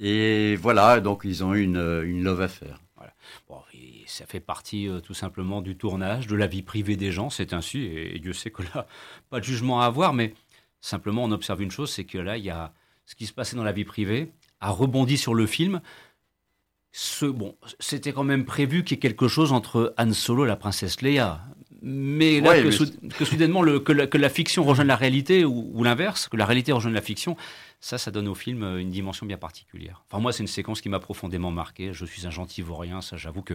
[0.00, 2.80] Et voilà, donc ils ont une, une love affaire.
[2.96, 3.12] Voilà.
[3.48, 3.58] Bon,
[4.06, 7.52] ça fait partie euh, tout simplement du tournage, de la vie privée des gens, c'est
[7.52, 7.84] ainsi.
[7.84, 8.86] Et, Dieu sait que là,
[9.30, 10.34] pas de jugement à avoir, mais
[10.80, 12.72] simplement on observe une chose, c'est que là, il y a
[13.06, 15.80] ce qui se passait dans la vie privée a rebondi sur le film
[16.92, 20.48] ce, bon, c'était quand même prévu qu'il y ait quelque chose entre Han Solo et
[20.48, 21.40] la princesse Leia.
[21.82, 26.44] Mais là, que, soudainement, le, que, la, fiction rejoigne la réalité, ou, l'inverse, que la
[26.44, 27.36] réalité rejoigne la fiction,
[27.80, 30.04] ça, ça donne au film euh, une dimension bien particulière.
[30.06, 31.92] Enfin, moi, c'est une séquence qui m'a profondément marqué.
[31.92, 33.54] Je suis un gentil vaurien, ça, j'avoue que.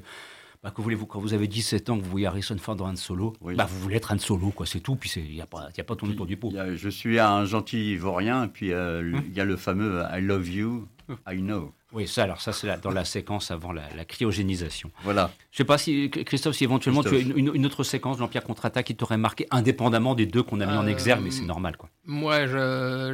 [0.63, 2.95] Bah, que voulez-vous, quand vous avez 17 ans, que vous voyez Harrison Ford dans Han
[2.95, 5.69] Solo, bah, vous voulez être Han Solo, quoi, c'est tout, puis il n'y a pas,
[5.77, 6.51] y a pas ton autour du pot.
[6.51, 9.21] je suis un gentil vaurien, puis euh, hum.
[9.27, 11.17] il y a le fameux I love you, hum.
[11.27, 11.71] I know.
[11.95, 14.91] Oui, ça, alors ça, c'est dans la séquence avant la, cryogénisation.
[15.05, 15.31] Voilà.
[15.51, 18.95] Je sais pas si, Christophe, si éventuellement tu as une, autre séquence l'Empire contre-attaque qui
[18.97, 21.89] t'aurait marqué indépendamment des deux qu'on a mis en exergue, mais c'est euh, normal, quoi.
[22.03, 22.47] Moi,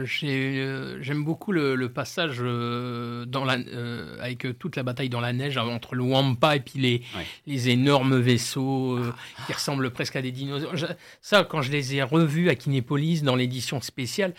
[0.04, 5.60] j'aime beaucoup le, passage euh, dans la, euh, avec toute la bataille dans la neige
[5.60, 7.04] entre le Wampa et puis les,
[7.46, 8.98] les énormes vaisseaux
[9.46, 10.73] qui ressemblent presque à des dinosaures.
[11.21, 14.34] Ça, quand je les ai revus à Kinépolis dans l'édition spéciale,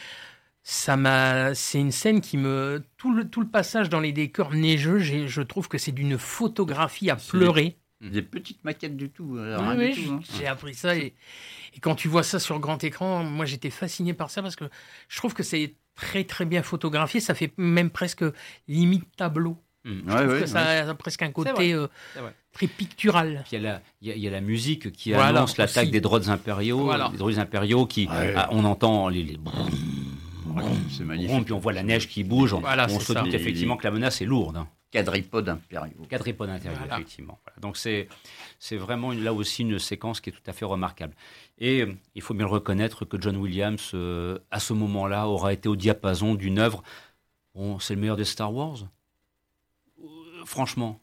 [0.63, 4.53] ça m'a, c'est une scène qui me, tout le, tout le passage dans les décors
[4.53, 7.79] neigeux, je trouve que c'est d'une photographie à pleurer.
[8.01, 9.37] Des, petites maquettes du tout.
[9.37, 10.19] Euh, oui, hein.
[10.37, 11.15] j'ai appris ça et,
[11.75, 14.65] et, quand tu vois ça sur grand écran, moi j'étais fasciné par ça parce que
[15.09, 18.25] je trouve que c'est très très bien photographié, ça fait même presque
[18.67, 19.57] limite tableau.
[19.85, 20.01] Mmh.
[20.07, 21.87] Je trouve que ça a presque un côté euh,
[22.53, 23.45] très pictural.
[23.53, 26.93] Il y, a la, il, y a la, musique qui annonce l'attaque des droits impériaux,
[27.11, 29.39] des droits impériaux qui, ah, on entend les, les
[30.91, 31.45] c'est magnifique.
[31.45, 32.55] Puis on voit la neige qui bouge.
[32.55, 34.57] on se doute effectivement que la menace est lourde.
[34.57, 34.69] Hein.
[34.93, 36.07] Quadripodes impériaux.
[36.09, 37.41] Quadripodes impériaux, effectivement.
[37.61, 38.09] Donc c'est
[38.59, 41.15] c'est vraiment là aussi une séquence qui est tout à fait remarquable.
[41.59, 45.55] Et euh, il faut bien le reconnaître que John Williams, euh, à ce moment-là, aura
[45.55, 46.83] été au diapason d'une œuvre.
[47.55, 48.85] Bon, c'est le meilleur des Star Wars?
[49.99, 50.07] Euh,
[50.45, 51.01] franchement,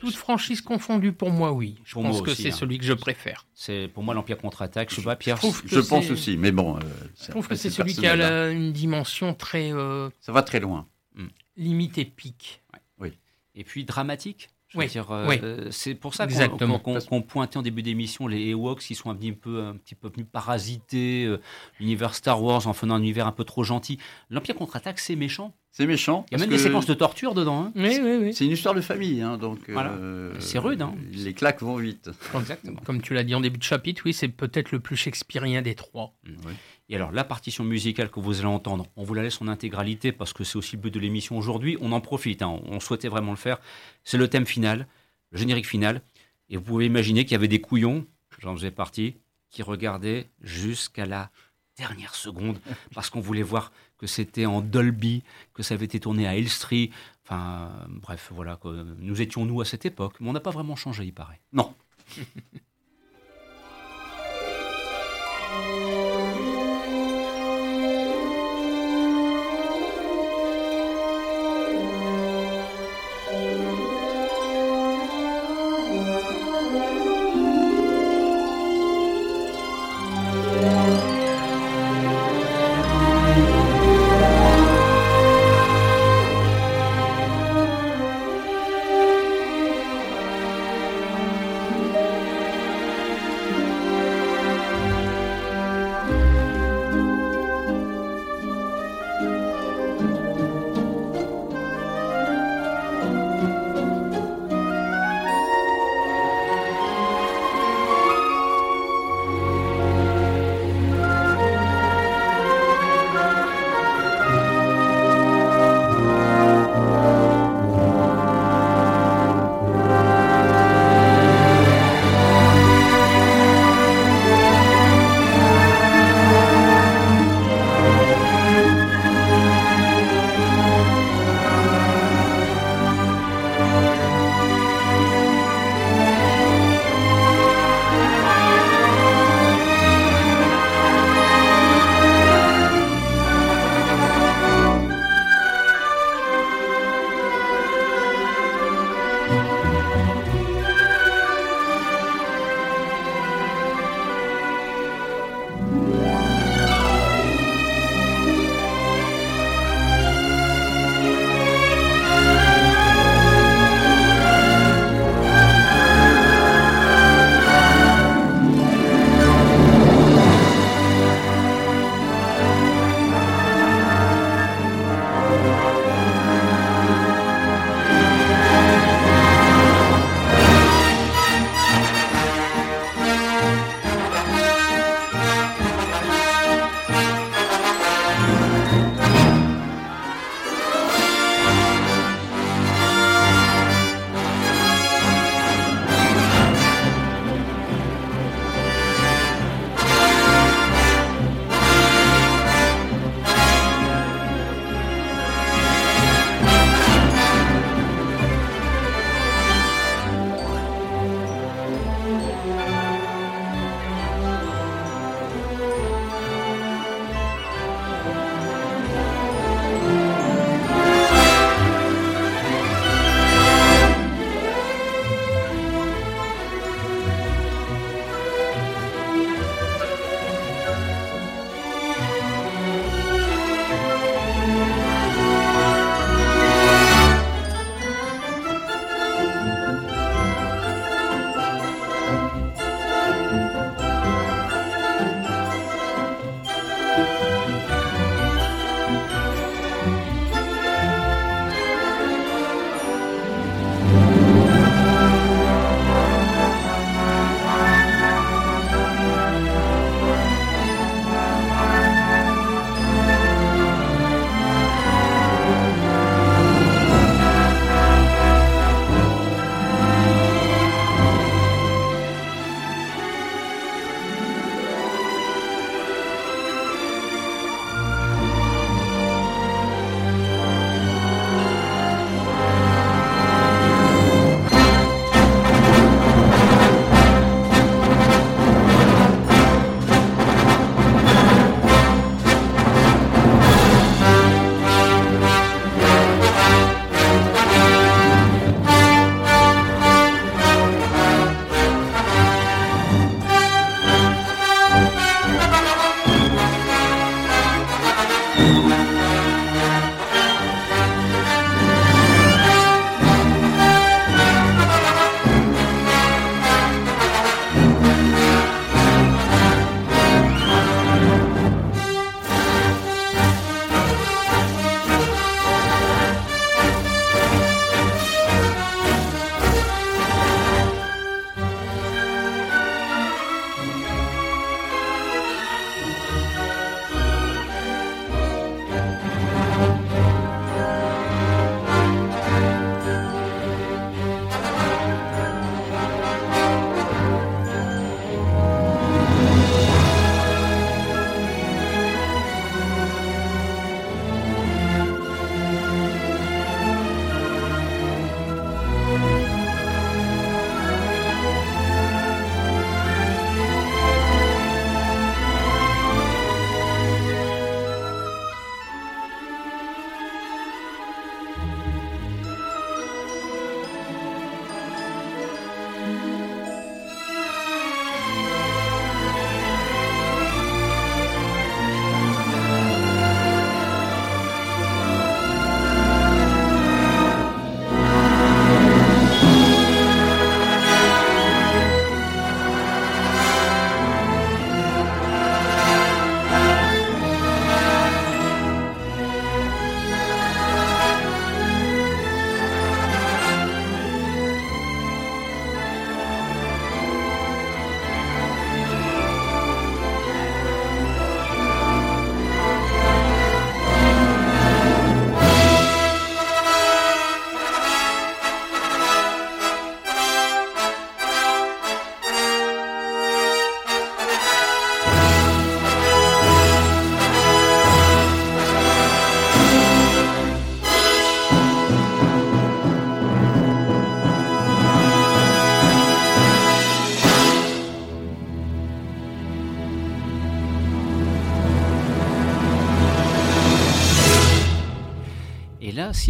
[0.00, 1.76] toute franchise confondue, pour moi, oui.
[1.84, 2.52] Je pense que c'est hein.
[2.52, 3.46] celui que je préfère.
[3.54, 4.90] C'est pour moi l'Empire contre-attaque.
[4.90, 5.38] Je sais pas, Pierre.
[5.66, 6.76] Je, pense aussi, mais bon.
[6.76, 6.80] Euh,
[7.22, 9.72] je trouve que c'est celui qui a une dimension très.
[9.72, 10.88] Euh, Ça va très loin.
[11.14, 11.28] Hmm.
[11.56, 12.62] Limite épique.
[12.98, 13.12] Oui.
[13.54, 14.48] Et puis dramatique.
[14.74, 14.86] Oui.
[14.96, 19.32] Euh, c'est pour ça qu'on pointait en début d'émission les Ewoks qui sont un petit
[19.32, 21.28] peu, un petit peu venus parasiter
[21.78, 23.98] l'univers Star Wars en faisant un univers un peu trop gentil.
[24.30, 25.52] L'Empire contre-attaque, c'est méchant.
[25.72, 26.26] C'est méchant.
[26.30, 27.62] Il y a même des séquences de torture dedans.
[27.62, 27.72] Hein.
[27.76, 28.34] Oui, oui, oui.
[28.34, 29.68] C'est une histoire de famille, hein, donc.
[29.68, 30.82] Euh, c'est rude.
[30.82, 30.94] Hein.
[31.12, 32.10] Les claques vont vite.
[32.34, 32.80] Exactement.
[32.84, 35.76] Comme tu l'as dit en début de chapitre, oui, c'est peut-être le plus shakespearien des
[35.76, 36.12] trois.
[36.24, 36.50] Mm.
[36.88, 40.10] Et alors, la partition musicale que vous allez entendre, on vous la laisse en intégralité
[40.10, 41.78] parce que c'est aussi le but de l'émission aujourd'hui.
[41.80, 42.60] On en profite, hein.
[42.66, 43.58] on souhaitait vraiment le faire.
[44.02, 44.88] C'est le thème final,
[45.30, 46.02] le générique final.
[46.48, 48.06] Et vous pouvez imaginer qu'il y avait des couillons,
[48.40, 49.14] j'en faisais partie,
[49.50, 51.30] qui regardaient jusqu'à la
[51.76, 52.58] dernière seconde
[52.94, 55.22] parce qu'on voulait voir que c'était en Dolby,
[55.52, 56.90] que ça avait été tourné à Elstree.
[57.26, 58.58] Enfin, bref, voilà,
[58.98, 61.40] nous étions nous à cette époque, mais on n'a pas vraiment changé, il paraît.
[61.52, 61.74] Non.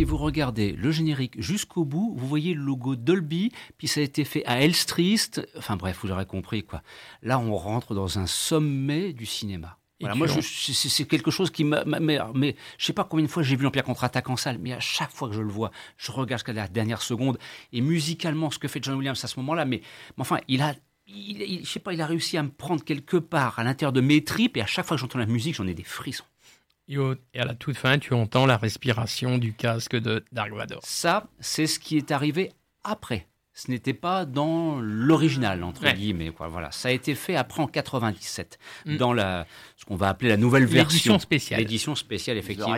[0.01, 4.03] si vous regardez le générique jusqu'au bout, vous voyez le logo Dolby, puis ça a
[4.03, 5.47] été fait à Elstrist.
[5.59, 6.83] Enfin bref, vous aurez compris quoi.
[7.23, 9.77] Là, on rentre dans un sommet du cinéma.
[10.01, 11.85] Voilà, moi, c'est quelque chose qui m'a.
[11.85, 14.73] Mais, mais je sais pas combien de fois j'ai vu l'Empire contre-attaque en salle, mais
[14.73, 17.39] à chaque fois que je le vois, je regarde jusqu'à la dernière seconde.
[17.75, 19.83] Et musicalement, ce que fait John Williams à ce moment-là, mais,
[20.17, 20.75] mais enfin, il a
[21.07, 24.01] il, je sais pas, il a réussi à me prendre quelque part à l'intérieur de
[24.01, 26.25] mes tripes et à chaque fois que j'entends la musique, j'en ai des frissons.
[26.91, 30.81] Et à la toute fin, tu entends la respiration du casque de Dark Vador.
[30.83, 33.29] Ça, c'est ce qui est arrivé après.
[33.53, 36.33] Ce n'était pas dans l'original, entre guillemets.
[36.37, 36.73] Voilà.
[36.73, 38.97] Ça a été fait après en 97, mm.
[38.97, 40.85] dans la, ce qu'on va appeler la nouvelle version.
[40.85, 41.61] L'édition spéciale.
[41.61, 42.77] L'édition spéciale, effectivement.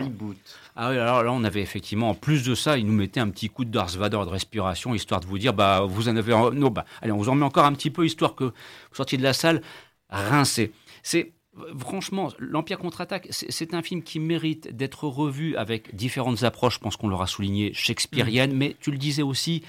[0.75, 3.29] Ah oui, alors là, on avait effectivement, en plus de ça, ils nous mettaient un
[3.29, 6.33] petit coup de Darth Vader de respiration, histoire de vous dire, bah, vous en avez.
[6.33, 9.17] Non, bah, allez, on vous en met encore un petit peu, histoire que vous sortiez
[9.17, 9.61] de la salle
[10.09, 10.71] rincé.
[11.01, 11.33] C'est
[11.77, 16.97] Franchement, l'Empire contre-attaque, c'est un film qui mérite d'être revu avec différentes approches, je pense
[16.97, 18.57] qu'on l'aura souligné, shakespearienne, mm.
[18.57, 19.63] mais tu le disais aussi,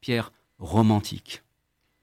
[0.00, 1.42] Pierre, romantique.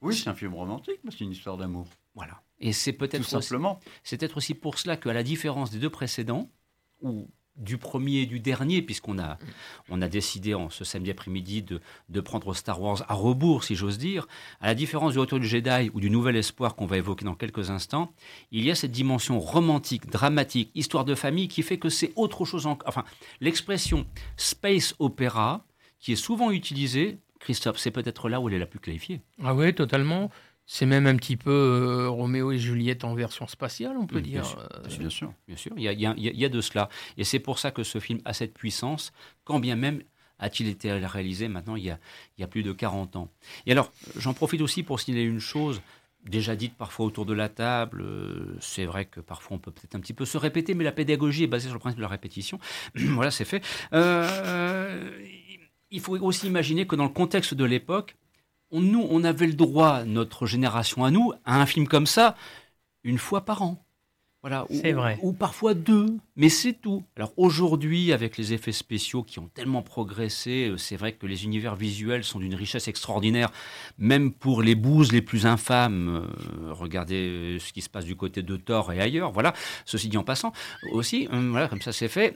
[0.02, 1.88] Oui, c'est un film romantique, mais c'est une histoire d'amour.
[2.16, 2.42] Voilà.
[2.60, 3.80] Et c'est peut-être simplement.
[4.04, 6.50] C'est peut-être aussi pour cela qu'à la différence des deux précédents,
[7.02, 7.28] ou
[7.58, 9.38] du premier et du dernier, puisqu'on a,
[9.90, 13.98] on a décidé en ce samedi après-midi de, prendre Star Wars à rebours, si j'ose
[13.98, 14.28] dire,
[14.60, 17.36] à la différence du Retour du Jedi ou du Nouvel Espoir qu'on va évoquer dans
[17.36, 18.12] quelques instants,
[18.52, 22.46] il y a cette dimension romantique, dramatique, histoire de famille qui fait que c'est autre
[22.46, 22.66] chose.
[22.66, 23.04] En, enfin,
[23.40, 24.06] l'expression
[24.36, 25.66] space opéra,
[26.00, 29.22] qui est souvent utilisée, Christophe, c'est peut-être là où elle est la plus qualifiée.
[29.44, 30.32] Ah oui, totalement.
[30.70, 34.42] C'est même un petit peu euh, Roméo et Juliette en version spatiale, on peut dire.
[35.00, 36.90] Bien sûr, bien sûr, Il, y a, de cela.
[37.16, 39.14] Et c'est pour ça que ce film a cette puissance,
[39.46, 40.04] quand bien même
[40.40, 43.32] a-t-il été réalisé maintenant il y, a, plus de 40 ans.
[43.66, 45.82] Et alors, j'en profite aussi pour signaler une chose,
[46.26, 48.02] déjà dite parfois autour de la table.
[48.02, 50.92] Euh, c'est vrai que parfois on peut peut-être un petit peu se répéter, mais la
[50.92, 52.60] pédagogie est basée sur le principe de la répétition.
[52.96, 53.64] voilà, c'est fait.
[53.94, 55.18] Euh,
[55.92, 58.18] il faut aussi imaginer que dans le contexte de l'époque,
[58.72, 62.36] nous, on avait le droit, notre génération à nous, à un film comme ça,
[63.04, 63.84] une fois par an.
[64.42, 65.20] Voilà, c'est vrai.
[65.22, 67.04] Ou parfois deux, mais c'est tout.
[67.16, 71.46] Alors aujourd'hui, avec les effets spéciaux qui ont tellement progressé, euh, c'est vrai que les
[71.46, 73.50] univers visuels sont d'une richesse extraordinaire,
[73.98, 76.24] même pour les bouses les plus infâmes.
[76.24, 79.32] Euh, regardez euh, ce qui se passe du côté de Thor et ailleurs.
[79.32, 79.54] Voilà,
[79.86, 80.54] ceci dit en passant
[80.92, 81.28] aussi.
[81.32, 82.36] voilà, comme ça c'est fait.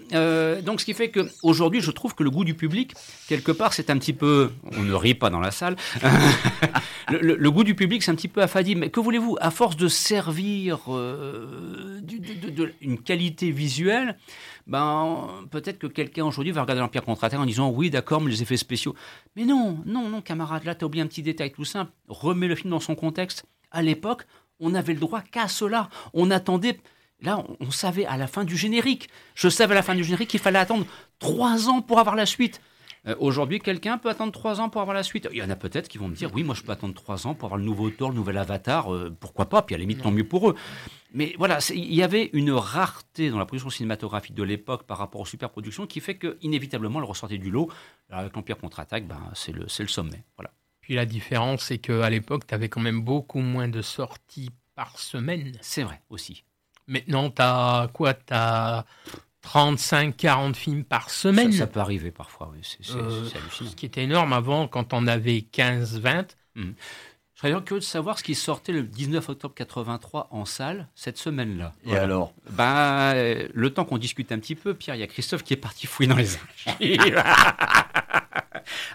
[0.64, 2.94] donc ce qui fait que aujourd'hui, je trouve que le goût du public,
[3.28, 4.52] quelque part, c'est un petit peu.
[4.76, 5.76] On ne rit pas dans la salle.
[7.12, 8.76] le, goût du public, c'est un petit peu affadi.
[8.76, 9.38] Mais que voulez-vous?
[9.40, 10.80] À force de servir
[12.82, 13.91] une qualité visuelle,
[14.68, 18.42] ben, peut-être que quelqu'un aujourd'hui va regarder l'Empire contre-attaque en disant oui, d'accord, mais les
[18.42, 18.96] effets spéciaux.
[19.36, 21.92] Mais non, non, non, camarade, là, tu as oublié un petit détail tout simple.
[22.08, 23.46] Remets le film dans son contexte.
[23.72, 24.26] À l'époque,
[24.60, 25.90] on n'avait le droit qu'à cela.
[26.14, 26.80] On attendait.
[27.22, 29.10] Là, on savait à la fin du générique.
[29.36, 30.86] Je savais à la fin du générique qu'il fallait attendre
[31.20, 32.62] trois ans pour avoir la suite.
[33.08, 35.28] Euh, aujourd'hui, quelqu'un peut attendre trois ans pour avoir la suite?
[35.32, 37.26] Il y en a peut-être qui vont me dire, oui, moi je peux attendre trois
[37.26, 39.82] ans pour avoir le nouveau Thor, le nouvel Avatar, euh, pourquoi pas, puis à la
[39.82, 40.56] limite, tant mieux pour eux.
[41.14, 45.22] Mais voilà, il y avait une rareté dans la production cinématographique de l'époque par rapport
[45.22, 47.70] aux superproductions qui fait qu'inévitablement, elle ressortait du lot.
[48.12, 50.24] avec l'Empire contre-attaque, ben, c'est le, le sommet.
[50.38, 50.52] Voilà.
[50.82, 54.98] Puis la différence, c'est qu'à l'époque, tu avais quand même beaucoup moins de sorties par
[55.00, 55.54] semaine.
[55.62, 56.44] C'est vrai aussi.
[56.88, 58.14] Maintenant, tu as quoi?
[58.14, 58.86] Tu as
[59.42, 61.52] 35, 40 films par semaine.
[61.52, 62.60] Ça, peut arriver parfois, oui.
[62.64, 66.36] C'est euh, Ce qui était énorme avant, quand on avait 15, 20.
[66.56, 66.72] Mmh.
[67.34, 71.18] Je serais curieux de savoir ce qui sortait le 19 octobre 83 en salle cette
[71.18, 71.74] semaine-là.
[71.86, 73.16] Et alors ben,
[73.52, 75.88] Le temps qu'on discute un petit peu, Pierre, il y a Christophe qui est parti
[75.88, 77.24] fouiller dans les archives.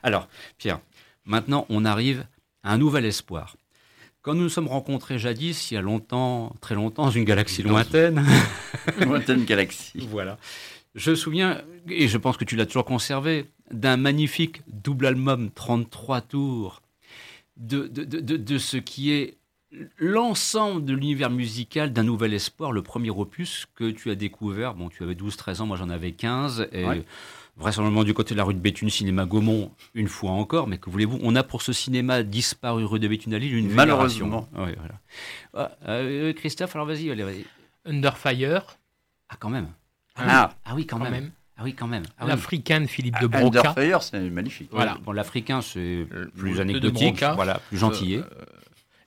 [0.04, 0.28] alors,
[0.58, 0.78] Pierre,
[1.24, 2.24] maintenant on arrive
[2.62, 3.56] à un nouvel espoir.
[4.26, 7.62] Quand nous nous sommes rencontrés jadis, il y a longtemps, très longtemps, dans une galaxie
[7.62, 8.26] lointaine.
[9.00, 10.00] lointaine galaxie.
[10.10, 10.36] Voilà.
[10.96, 15.52] Je me souviens, et je pense que tu l'as toujours conservé, d'un magnifique double album
[15.54, 16.82] 33 tours
[17.56, 19.36] de, de, de, de ce qui est
[19.96, 24.74] l'ensemble de l'univers musical d'un nouvel espoir, le premier opus que tu as découvert.
[24.74, 26.66] Bon, tu avais 12-13 ans, moi j'en avais 15.
[26.72, 26.84] Et
[27.56, 30.90] vraisemblablement du côté de la rue de Béthune, cinéma Gaumont, une fois encore, mais que
[30.90, 34.48] voulez-vous On a pour ce cinéma disparu rue de Béthune à Lille une Malheureusement.
[34.54, 35.00] Oui, voilà.
[35.54, 37.44] Ah, euh, Christophe, alors vas-y, allez, vas-y.
[37.84, 38.14] Under
[39.28, 39.68] Ah, quand même.
[40.16, 41.30] Ah, ah oui, quand, même.
[41.56, 42.04] Ah oui, quand même.
[42.18, 43.74] Ah L'Africain de Philippe de Broca.
[43.76, 44.68] Under c'est magnifique.
[44.72, 44.98] Voilà.
[45.04, 48.18] Bon, l'Africain, c'est plus anecdotique, voilà, plus gentillé.
[48.18, 48.44] Euh,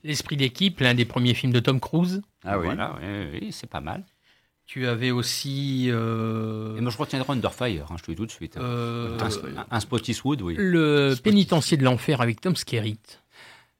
[0.02, 2.22] L'Esprit d'équipe, l'un des premiers films de Tom Cruise.
[2.44, 2.66] Ah oui.
[2.66, 2.96] Voilà,
[3.32, 4.02] oui c'est pas mal.
[4.70, 5.86] Tu avais aussi.
[5.88, 6.76] Euh...
[6.76, 8.56] Et moi, je retiendrai Under Fire, hein, je te dis tout de suite.
[8.56, 8.60] Hein.
[8.62, 9.18] Euh...
[9.18, 10.54] Un, un, Spottiswood, oui.
[10.56, 13.20] Le Pénitencier de l'Enfer avec Tom Skerritt.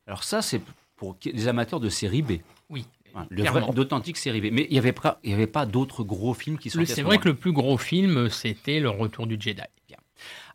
[0.08, 0.60] Alors, ça, c'est
[0.96, 2.32] pour les amateurs de série B.
[2.70, 2.86] Oui.
[3.70, 4.52] D'authentiques série B.
[4.52, 6.92] Mais il n'y avait pas, avait pas d'autres gros films qui sortaient.
[6.92, 9.62] C'est vrai que le plus gros film, c'était Le Retour du Jedi.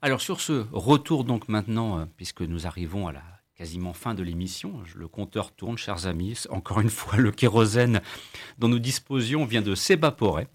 [0.01, 3.23] Alors sur ce retour donc maintenant, euh, puisque nous arrivons à la
[3.55, 6.43] quasiment fin de l'émission, le compteur tourne, chers amis.
[6.49, 8.01] Encore une fois, le kérosène
[8.57, 10.47] dont nous disposions vient de s'évaporer.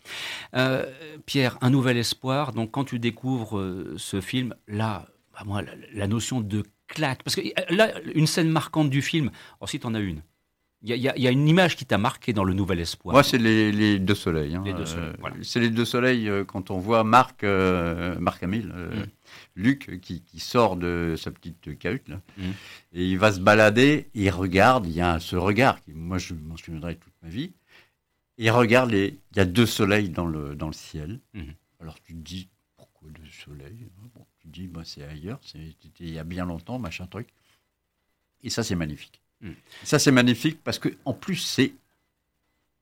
[0.55, 0.87] Euh,
[1.27, 2.53] Pierre, un nouvel espoir.
[2.53, 7.37] Donc quand tu découvres euh, ce film, là, bah, moi, la, notion de claque, parce
[7.37, 7.43] que
[7.75, 9.31] là, une scène marquante du film,
[9.61, 10.23] ensuite on a une.
[10.83, 13.13] Il y, a une image qui t'a marqué dans le Nouvel Espoir.
[13.13, 14.55] Moi, c'est les, deux soleils.
[14.55, 14.65] Hein.
[14.67, 19.05] Euh, c'est les deux soleils euh, quand on voit Marc, euh, Marc Hamill, mm.
[19.61, 22.51] Luc, qui, sort de sa petite cahute, là, mm.
[22.95, 26.35] et il va se balader, il regarde, il y a ce regard, qui, moi je
[26.35, 27.53] m'en souviendrai toute ma vie,
[28.39, 31.21] il regarde, les, il y a deux soleils dans le, dans le ciel.
[31.35, 31.43] Mm.
[31.81, 35.89] Alors tu te dis, pourquoi deux soleils bon, Tu te dis, bah, c'est ailleurs, c'était
[36.01, 37.29] il y a bien longtemps, machin truc.
[38.43, 39.21] Et ça, c'est magnifique.
[39.41, 39.53] Hmm.
[39.85, 41.75] Ça, c'est magnifique parce que en plus, c'est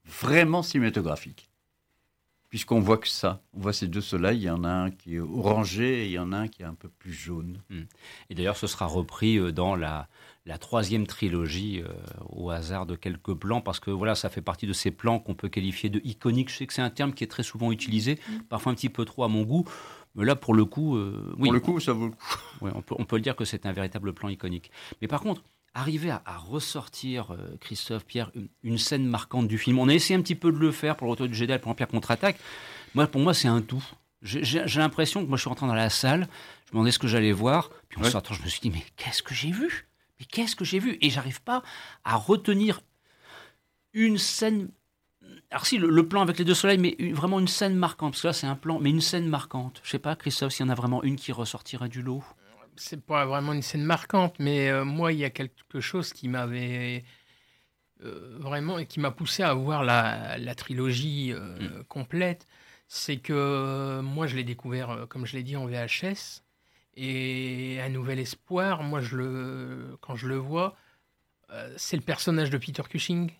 [0.04, 1.47] vraiment cinématographique.
[2.48, 5.16] Puisqu'on voit que ça, on voit ces deux soleils, il y en a un qui
[5.16, 7.60] est orangé et il y en a un qui est un peu plus jaune.
[7.68, 7.82] Hmm.
[8.30, 10.08] Et d'ailleurs, ce sera repris euh, dans la,
[10.58, 11.92] troisième trilogie euh,
[12.30, 15.34] au hasard de quelques plans, parce que voilà, ça fait partie de ces plans qu'on
[15.34, 16.50] peut qualifier de iconiques.
[16.50, 18.42] Je sais que c'est un terme qui est très souvent utilisé, hmm.
[18.48, 19.66] parfois un petit peu trop à mon goût.
[20.14, 22.38] Mais là, pour le coup, euh, oui, pour le coup, ça vaut le coup.
[22.62, 24.70] on peut, on peut dire que c'est un véritable plan iconique.
[25.02, 25.42] Mais par contre,
[25.74, 28.30] arriver à, ressortir, euh, Christophe, Pierre,
[28.62, 29.78] une, scène marquante du film.
[29.78, 31.70] On a essayé un petit peu de le faire pour le retour du Jedi, pour
[31.70, 32.38] Empire contre-attaque.
[32.94, 33.84] Moi, pour moi, c'est un tout.
[34.22, 36.26] J'ai l'impression que moi, je suis rentré dans la salle,
[36.66, 38.84] je me demandais ce que j'allais voir, puis en sortant, je me suis dit, mais
[38.96, 39.86] qu'est-ce que j'ai vu?
[40.18, 40.98] Mais qu'est-ce que j'ai vu?
[41.00, 41.62] Et j'arrive pas
[42.04, 42.80] à retenir
[43.92, 44.70] une scène.
[45.50, 48.26] Alors si, le, plan avec les deux soleils, mais vraiment une scène marquante, parce que
[48.26, 49.80] là, c'est un plan, mais une scène marquante.
[49.84, 52.24] Je sais pas, Christophe, s'il y en a vraiment une qui ressortirait du lot?
[52.78, 56.28] C'est pas vraiment une scène marquante, mais euh, moi, il y a quelque chose qui
[56.28, 57.04] m'avait
[58.04, 61.84] euh, vraiment et qui m'a poussé à voir la, la trilogie euh, mm.
[61.84, 62.46] complète.
[62.86, 66.42] C'est que moi, je l'ai découvert, comme je l'ai dit, en VHS.
[66.96, 70.74] Et Un Nouvel Espoir, moi, je le, quand je le vois,
[71.76, 73.30] c'est le personnage de Peter Cushing.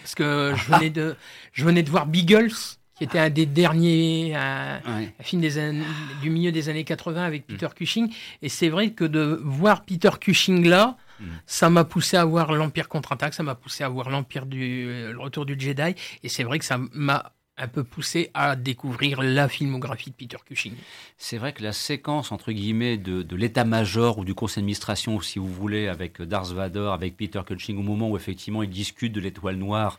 [0.00, 1.16] Parce que je venais de,
[1.52, 4.80] je venais de voir Beagles qui était un des derniers un,
[5.20, 5.72] film des
[6.20, 7.52] du milieu des années 80 avec mm.
[7.52, 8.12] Peter Cushing.
[8.42, 11.24] Et c'est vrai que de voir Peter Cushing là, mm.
[11.46, 15.18] ça m'a poussé à voir l'Empire contre-attaque, ça m'a poussé à voir l'Empire du le
[15.18, 15.94] retour du Jedi.
[16.24, 20.36] Et c'est vrai que ça m'a un peu poussé à découvrir la filmographie de Peter
[20.44, 20.74] Cushing.
[21.16, 25.38] C'est vrai que la séquence, entre guillemets, de, de l'état-major ou du conseil d'administration, si
[25.38, 29.20] vous voulez, avec Darth Vader, avec Peter Cushing, au moment où effectivement ils discutent de
[29.20, 29.98] l'étoile noire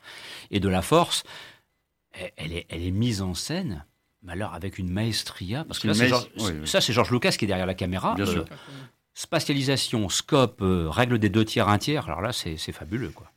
[0.52, 1.24] et de la force,
[2.14, 3.86] elle est, elle est mise en scène,
[4.24, 7.74] mais alors avec une maestria, parce que ça c'est Georges Lucas qui est derrière la
[7.74, 8.16] caméra.
[8.20, 8.46] Euh,
[9.14, 13.32] spatialisation, scope, euh, règle des deux tiers, un tiers, alors là c'est fabuleux quoi.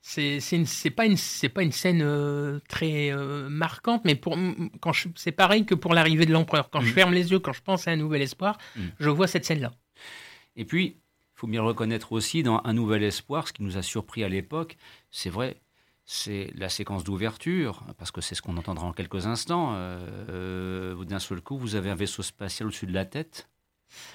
[0.00, 3.12] C'est pas une c'est pas une scène euh, très
[3.48, 4.36] marquante, mais pour
[4.80, 6.70] quand c'est pareil que pour l'arrivée de l'empereur.
[6.70, 6.94] Quand je mm.
[6.94, 8.80] ferme les yeux, quand je pense à un nouvel espoir, mm.
[9.00, 9.72] je vois cette scène là.
[10.56, 10.96] Et puis
[11.38, 14.28] il faut bien reconnaître aussi dans un nouvel espoir, ce qui nous a surpris à
[14.28, 14.76] l'époque,
[15.10, 15.60] c'est vrai,
[16.10, 19.74] c'est la séquence d'ouverture, parce que c'est ce qu'on entendra en quelques instants.
[19.74, 19.98] Euh,
[20.30, 23.46] euh, d'un seul coup, vous avez un vaisseau spatial au-dessus de la tête.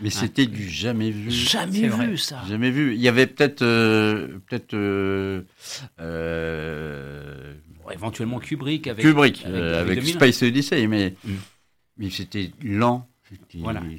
[0.02, 1.30] Mais c'était du jamais vu.
[1.30, 2.42] Jamais vu ça.
[2.50, 2.96] Jamais vu.
[2.96, 4.74] Il y avait peut-être, euh, peut-être,
[7.92, 11.32] éventuellement Kubrick avec Kubrick avec, Space Odyssey, mais mm.
[11.98, 13.08] mais c'était lent.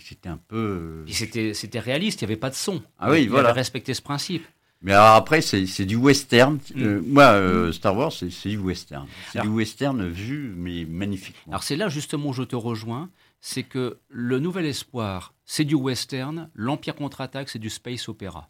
[0.00, 1.04] C'était un peu.
[1.06, 2.22] C'était c'était réaliste.
[2.22, 2.82] Il n'y avait pas de son.
[2.98, 3.50] Ah oui, il voilà.
[3.50, 4.44] Avait respecté ce principe.
[4.84, 6.58] Mais alors après, c'est du western.
[6.74, 6.82] Mm.
[6.82, 9.06] Euh, moi, euh, Star Wars, c'est du western.
[9.32, 11.34] C'est du western vu, mais magnifique.
[11.48, 13.10] Alors c'est là justement où je te rejoins.
[13.40, 16.48] C'est que le Nouvel Espoir, c'est du western.
[16.54, 18.48] L'Empire contre-attaque, c'est du space opéra.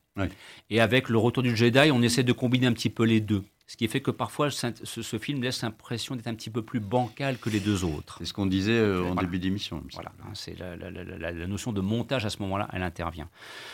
[0.70, 3.42] Et avec le Retour du Jedi, on essaie de combiner un petit peu les deux.
[3.66, 7.38] Ce qui fait que parfois, ce, film laisse l'impression d'être un petit peu plus bancal
[7.38, 8.16] que les deux autres.
[8.18, 9.82] C'est ce qu'on disait euh, en début d'émission.
[9.94, 13.28] Voilà, hein, c'est la, la, notion de montage à ce moment-là, elle intervient.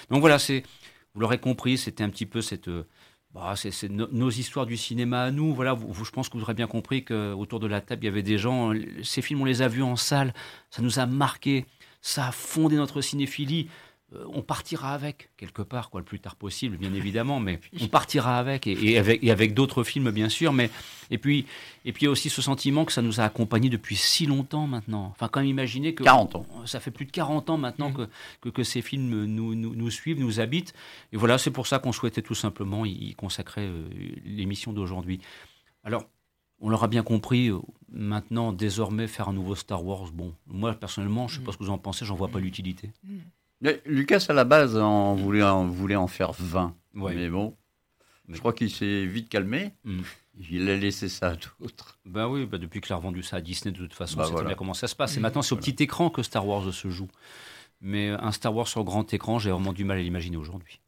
[0.08, 0.62] Donc voilà, c'est
[1.14, 2.68] vous l'aurez compris, c'était un petit peu cette.
[2.68, 2.86] Euh,
[3.32, 5.54] bah, c'est nos histoires du cinéma à nous.
[5.54, 8.24] Voilà, je pense que vous aurez bien compris qu'autour de la table, il y avait
[8.24, 8.72] des gens.
[9.04, 10.34] Ces films, on les a vus en salle.
[10.70, 11.64] Ça nous a marqué.
[12.02, 13.68] Ça a fondé notre cinéphilie.
[14.12, 17.86] Euh, on partira avec quelque part, quoi, le plus tard possible, bien évidemment, mais on
[17.86, 20.52] partira avec et, avec, et avec d'autres films, bien sûr.
[20.52, 20.70] Mais
[21.10, 21.46] et puis
[21.84, 24.26] et puis il y a aussi ce sentiment que ça nous a accompagnés depuis si
[24.26, 25.06] longtemps maintenant.
[25.10, 26.46] Enfin, quand même imaginer que 40 ans.
[26.66, 28.06] Ça fait plus de 40 ans maintenant mmh.
[28.40, 30.74] que, que, ces films nous, nous, suivent, nous habitent.
[31.12, 33.88] Et voilà, c'est pour ça qu'on souhaitait tout simplement y consacrer euh,
[34.24, 35.20] l'émission d'aujourd'hui.
[35.84, 36.04] Alors,
[36.60, 37.58] on l'aura bien compris, euh,
[37.90, 41.52] maintenant, désormais, faire un nouveau Star Wars, bon, moi personnellement, je ne sais pas mmh.
[41.52, 43.18] ce que vous en pensez, j'en vois pas mmh.
[43.84, 46.74] Lucas, à la base, on voulait, en, voulait en faire 20.
[46.94, 47.56] Mais bon,
[48.28, 49.72] je crois qu'il s'est vite calmé.
[49.84, 50.02] Hmm.
[50.48, 51.98] Il a laissé ça à d'autres.
[52.06, 54.44] Ben oui, bah depuis qu'il a revendu ça à Disney, de toute façon, bah c'est
[54.44, 55.16] bien comment ça se passe.
[55.16, 57.08] Et maintenant, c'est au petit écran que Star Wars se joue.
[57.82, 60.80] Mais un Star Wars sur grand écran, j'ai vraiment du mal à l'imaginer aujourd'hui.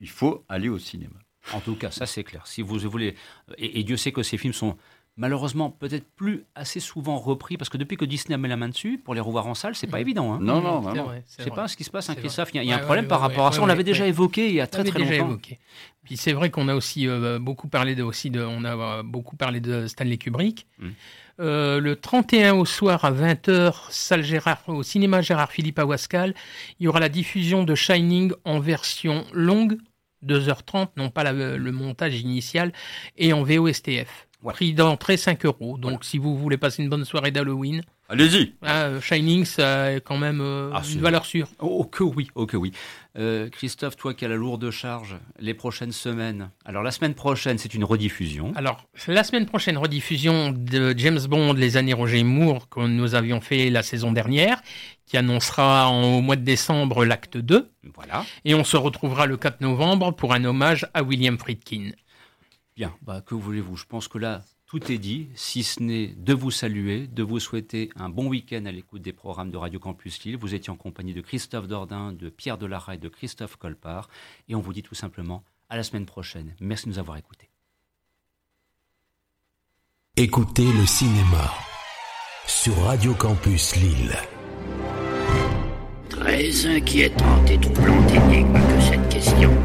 [0.00, 1.16] Il faut aller au cinéma.
[1.52, 2.46] En tout cas, ça c'est clair.
[2.46, 3.16] Si vous voulez,
[3.56, 4.76] et, Dieu sait que ces films sont
[5.20, 8.70] malheureusement peut-être plus assez souvent repris parce que depuis que Disney a mis la main
[8.70, 10.00] dessus, pour les revoir en salle, c'est pas mmh.
[10.00, 10.32] évident.
[10.32, 10.38] Hein.
[10.40, 11.12] Non, non, non.
[11.26, 12.50] C'est pas ce qui se passe, hein, Christophe.
[12.54, 13.62] Il y a, un problème par rapport à ça.
[13.62, 15.28] on l'avait déjà évoqué il y a très très longtemps.
[15.28, 15.58] Évoqué.
[16.02, 19.02] Puis c'est vrai qu'on a aussi euh, beaucoup parlé de, aussi de, on a euh,
[19.02, 20.66] beaucoup parlé de Stanley Kubrick.
[20.78, 20.88] Mmh.
[21.40, 26.34] Euh, le 31 au soir à 20h, salle Gérard, au cinéma Gérard Philippe à Wascal,
[26.78, 29.76] il y aura la diffusion de Shining en version longue,
[30.26, 32.72] 2h30, non pas le montage initial,
[33.16, 34.28] et en VOSTF.
[34.42, 35.78] Prix d'entrée 5 euros.
[35.78, 38.54] Donc si vous voulez passer une bonne soirée d'Halloween, allez-y.
[38.62, 41.48] Ah, Shining, ça a quand même euh, ah, une valeur sûre.
[41.58, 42.72] Oh, que oui, oh que oui.
[43.18, 46.50] Euh, Christophe, toi qui as la lourde charge, les prochaines semaines.
[46.64, 48.52] Alors la semaine prochaine, c'est une rediffusion.
[48.56, 53.40] Alors la semaine prochaine, rediffusion de James Bond, les années Roger Moore, que nous avions
[53.40, 54.62] fait la saison dernière,
[55.06, 57.70] qui annoncera au mois de décembre l'acte 2.
[57.94, 58.24] Voilà.
[58.44, 61.90] Et on se retrouvera le 4 novembre pour un hommage à William Friedkin.
[62.80, 63.76] Bien, bah, que voulez-vous?
[63.76, 67.38] Je pense que là, tout est dit, si ce n'est de vous saluer, de vous
[67.38, 70.38] souhaiter un bon week-end à l'écoute des programmes de Radio Campus Lille.
[70.38, 74.08] Vous étiez en compagnie de Christophe Dordain, de Pierre Delara et de Christophe Colpart.
[74.48, 76.54] Et on vous dit tout simplement à la semaine prochaine.
[76.58, 77.50] Merci de nous avoir écoutés.
[80.16, 81.52] Écoutez le cinéma
[82.46, 84.16] sur Radio Campus Lille.
[86.08, 89.59] Très inquiétante et troublante énigme que cette question.